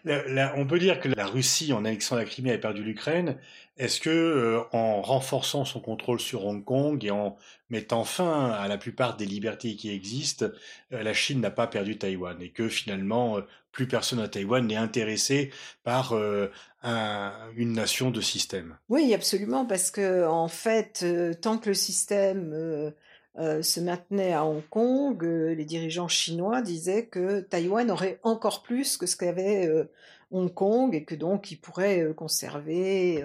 on 0.56 0.66
peut 0.66 0.80
dire 0.80 1.00
que 1.00 1.08
la 1.08 1.26
Russie, 1.26 1.74
en 1.74 1.86
annexant 1.86 2.16
la 2.16 2.26
Crimée, 2.26 2.52
a 2.52 2.58
perdu 2.58 2.84
l'Ukraine. 2.84 3.38
Est-ce 3.78 4.00
que, 4.00 4.10
euh, 4.10 4.60
en 4.72 5.02
renforçant 5.02 5.66
son 5.66 5.80
contrôle 5.80 6.20
sur 6.20 6.46
Hong 6.46 6.63
Kong 6.63 7.04
et 7.04 7.10
en 7.10 7.38
mettant 7.70 8.04
fin 8.04 8.52
à 8.52 8.68
la 8.68 8.78
plupart 8.78 9.18
des 9.18 9.26
libertés 9.26 9.76
qui 9.76 9.89
existent, 9.89 10.46
euh, 10.92 11.02
la 11.02 11.13
Chine 11.13 11.42
n'a 11.42 11.50
pas 11.50 11.66
perdu 11.66 11.98
Taïwan 11.98 12.39
et 12.39 12.50
que 12.50 12.70
finalement, 12.70 13.38
euh, 13.38 13.42
plus 13.72 13.88
personne 13.88 14.20
à 14.20 14.28
Taïwan 14.28 14.68
n'est 14.68 14.76
intéressé 14.76 15.52
par 15.84 16.13
une 16.13 17.74
nation 17.74 18.12
de 18.12 18.22
système? 18.22 18.78
Oui, 18.88 19.12
absolument, 19.16 19.66
parce 19.66 19.89
que 19.89 20.28
en 20.28 20.48
fait, 20.48 21.04
tant 21.42 21.58
que 21.58 21.70
le 21.70 21.74
système 21.74 22.94
euh, 23.39 23.63
se 23.63 23.80
maintenait 23.80 24.34
à 24.34 24.46
Hong 24.46 24.62
Kong, 24.69 25.24
euh, 25.24 25.56
les 25.56 25.65
dirigeants 25.65 26.08
chinois 26.08 26.62
disaient 26.62 27.08
que 27.08 27.39
Taïwan 27.39 27.89
aurait 27.89 28.19
encore 28.22 28.62
plus 28.62 28.96
que 28.96 29.08
ce 29.08 29.15
qu'avait 29.17 29.65
euh, 29.67 29.86
Hong 30.30 30.54
Kong 30.54 30.93
et 30.93 31.04
que 31.04 31.15
donc 31.15 31.50
ils 31.50 31.60
pourraient 31.60 32.13
conserver 32.15 33.24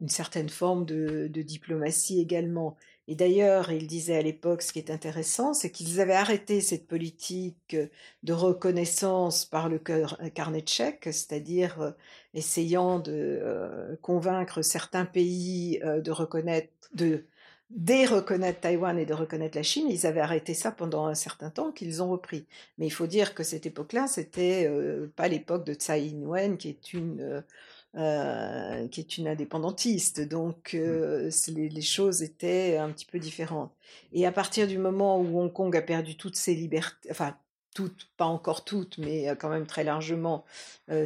une 0.00 0.08
certaine 0.08 0.48
forme 0.48 0.84
de, 0.84 1.28
de 1.28 1.42
diplomatie 1.42 2.20
également. 2.20 2.76
Et 3.08 3.14
d'ailleurs, 3.14 3.70
ils 3.72 3.86
disaient 3.86 4.16
à 4.16 4.22
l'époque, 4.22 4.62
ce 4.62 4.72
qui 4.72 4.78
est 4.80 4.90
intéressant, 4.90 5.54
c'est 5.54 5.70
qu'ils 5.70 6.00
avaient 6.00 6.14
arrêté 6.14 6.60
cette 6.60 6.86
politique 6.86 7.76
de 8.22 8.32
reconnaissance 8.32 9.44
par 9.44 9.68
le 9.68 9.78
carnet 9.78 10.62
de 10.62 10.68
chèques, 10.68 11.04
c'est-à-dire 11.06 11.94
essayant 12.32 13.00
de 13.00 13.98
convaincre 14.02 14.62
certains 14.62 15.04
pays 15.04 15.80
de 15.82 16.10
reconnaître, 16.12 16.70
de 16.94 17.26
de 17.70 18.14
reconnaître 18.14 18.60
Taïwan 18.60 18.98
et 18.98 19.06
de 19.06 19.14
reconnaître 19.14 19.56
la 19.56 19.62
Chine, 19.62 19.88
ils 19.90 20.06
avaient 20.06 20.20
arrêté 20.20 20.54
ça 20.54 20.70
pendant 20.70 21.06
un 21.06 21.14
certain 21.14 21.50
temps 21.50 21.72
qu'ils 21.72 22.02
ont 22.02 22.10
repris. 22.10 22.46
Mais 22.78 22.86
il 22.86 22.90
faut 22.90 23.08
dire 23.08 23.34
que 23.34 23.42
cette 23.42 23.66
époque-là, 23.66 24.06
c'était 24.06 24.68
euh, 24.68 25.12
pas 25.16 25.28
l'époque 25.28 25.66
de 25.66 25.74
Tsai 25.74 26.06
Ing-wen 26.06 26.58
qui 26.58 26.68
est 26.68 26.92
une 26.92 27.20
euh, 27.20 27.40
euh, 27.96 28.86
qui 28.88 29.00
est 29.00 29.18
une 29.18 29.26
indépendantiste. 29.26 30.20
Donc 30.20 30.74
mmh. 30.74 31.28
les, 31.54 31.68
les, 31.68 31.82
choses 31.82 32.22
étaient 32.22 32.76
un 32.76 32.90
petit 32.90 33.06
peu 33.06 33.18
différentes. 33.18 33.72
Et 34.12 34.26
à 34.26 34.32
partir 34.32 34.68
du 34.68 34.78
moment 34.78 35.20
où 35.20 35.40
Hong 35.40 35.52
Kong 35.52 35.76
a 35.76 35.82
perdu 35.82 36.16
toutes 36.16 36.36
ses 36.36 36.54
libertés, 36.54 37.10
enfin 37.10 37.36
toutes, 37.74 38.08
pas 38.16 38.26
encore 38.26 38.64
toutes, 38.64 38.98
mais 38.98 39.26
quand 39.38 39.50
même 39.50 39.66
très 39.66 39.84
largement 39.84 40.44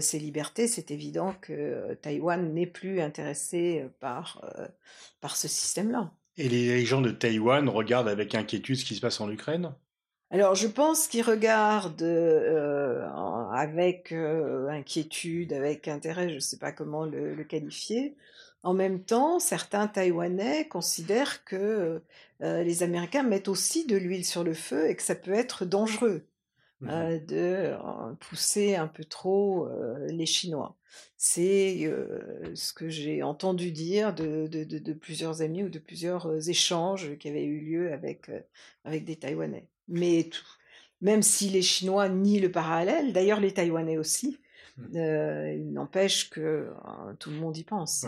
ses 0.00 0.18
libertés, 0.20 0.68
c'est 0.68 0.92
évident 0.92 1.34
que 1.40 1.94
Taïwan 1.94 2.52
n'est 2.54 2.66
plus 2.66 3.00
intéressé 3.00 3.86
par 3.98 4.44
par 5.20 5.36
ce 5.36 5.48
système-là. 5.48 6.12
Et 6.40 6.48
les 6.48 6.86
gens 6.86 7.02
de 7.02 7.10
Taïwan 7.10 7.68
regardent 7.68 8.08
avec 8.08 8.34
inquiétude 8.34 8.76
ce 8.76 8.86
qui 8.86 8.94
se 8.94 9.02
passe 9.02 9.20
en 9.20 9.30
Ukraine? 9.30 9.74
Alors, 10.30 10.54
je 10.54 10.68
pense 10.68 11.06
qu'ils 11.06 11.20
regardent 11.22 12.00
euh, 12.00 13.06
avec 13.52 14.10
euh, 14.12 14.66
inquiétude, 14.68 15.52
avec 15.52 15.86
intérêt, 15.86 16.30
je 16.30 16.36
ne 16.36 16.40
sais 16.40 16.56
pas 16.56 16.72
comment 16.72 17.04
le, 17.04 17.44
qualifier. 17.44 18.16
En 18.62 18.72
même 18.72 19.04
temps, 19.04 19.38
certains 19.38 19.86
Taïwanais 19.86 20.66
considèrent 20.66 21.44
que 21.44 22.00
euh, 22.40 22.62
les 22.62 22.82
Américains 22.82 23.22
mettent 23.22 23.48
aussi 23.48 23.86
de 23.86 23.98
l'huile 23.98 24.24
sur 24.24 24.42
le 24.42 24.54
feu 24.54 24.88
et 24.88 24.96
que 24.96 25.02
ça 25.02 25.16
peut 25.16 25.34
être 25.34 25.66
dangereux. 25.66 26.24
Mmh 26.80 26.88
euh, 26.88 27.18
de 27.18 27.36
euh, 27.36 28.14
pousser 28.20 28.74
un 28.74 28.86
peu 28.86 29.04
trop 29.04 29.66
euh, 29.66 30.06
les 30.08 30.24
Chinois. 30.24 30.76
C'est 31.16 31.88
ce 32.54 32.72
que 32.72 32.88
j'ai 32.88 33.22
entendu 33.22 33.70
dire 33.70 34.12
de, 34.14 34.48
de, 34.48 34.64
de, 34.64 34.92
plusieurs 34.92 35.40
amis 35.40 35.62
ou 35.62 35.68
de 35.68 35.78
plusieurs 35.78 36.48
échanges 36.48 37.16
qui 37.18 37.28
avaient 37.28 37.44
eu 37.44 37.60
lieu 37.60 37.92
avec, 37.92 38.30
avec 38.84 39.04
des 39.04 39.16
Taïwanais. 39.16 39.68
Mais 39.86 40.24
tout, 40.24 40.42
même 41.00 41.22
si 41.22 41.48
les 41.48 41.62
Chinois 41.62 42.08
nient 42.08 42.40
le 42.40 42.50
parallèle, 42.50 43.12
d'ailleurs 43.12 43.38
les 43.38 43.54
Taïwanais 43.54 43.98
aussi, 43.98 44.40
mmh. 44.78 44.96
il 44.96 45.72
n'empêche 45.72 46.28
que 46.28 46.72
tout 47.20 47.30
le 47.30 47.36
monde 47.36 47.56
y 47.56 47.64
pense. 47.64 48.06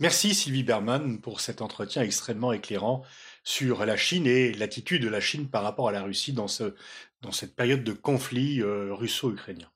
Merci 0.00 0.34
Sylvie 0.34 0.62
Berman 0.62 1.20
pour 1.20 1.40
cet 1.40 1.60
entretien 1.60 2.02
extrêmement 2.02 2.52
éclairant 2.52 3.02
sur 3.44 3.84
la 3.84 3.96
Chine 3.96 4.26
et 4.26 4.52
l'attitude 4.52 5.02
de 5.02 5.08
la 5.08 5.20
Chine 5.20 5.48
par 5.48 5.62
rapport 5.62 5.88
à 5.88 5.92
la 5.92 6.02
Russie 6.02 6.32
dans, 6.32 6.48
ce, 6.48 6.74
dans 7.22 7.32
cette 7.32 7.56
période 7.56 7.84
de 7.84 7.92
conflit 7.92 8.62
euh, 8.62 8.94
russo-ukrainien. 8.94 9.70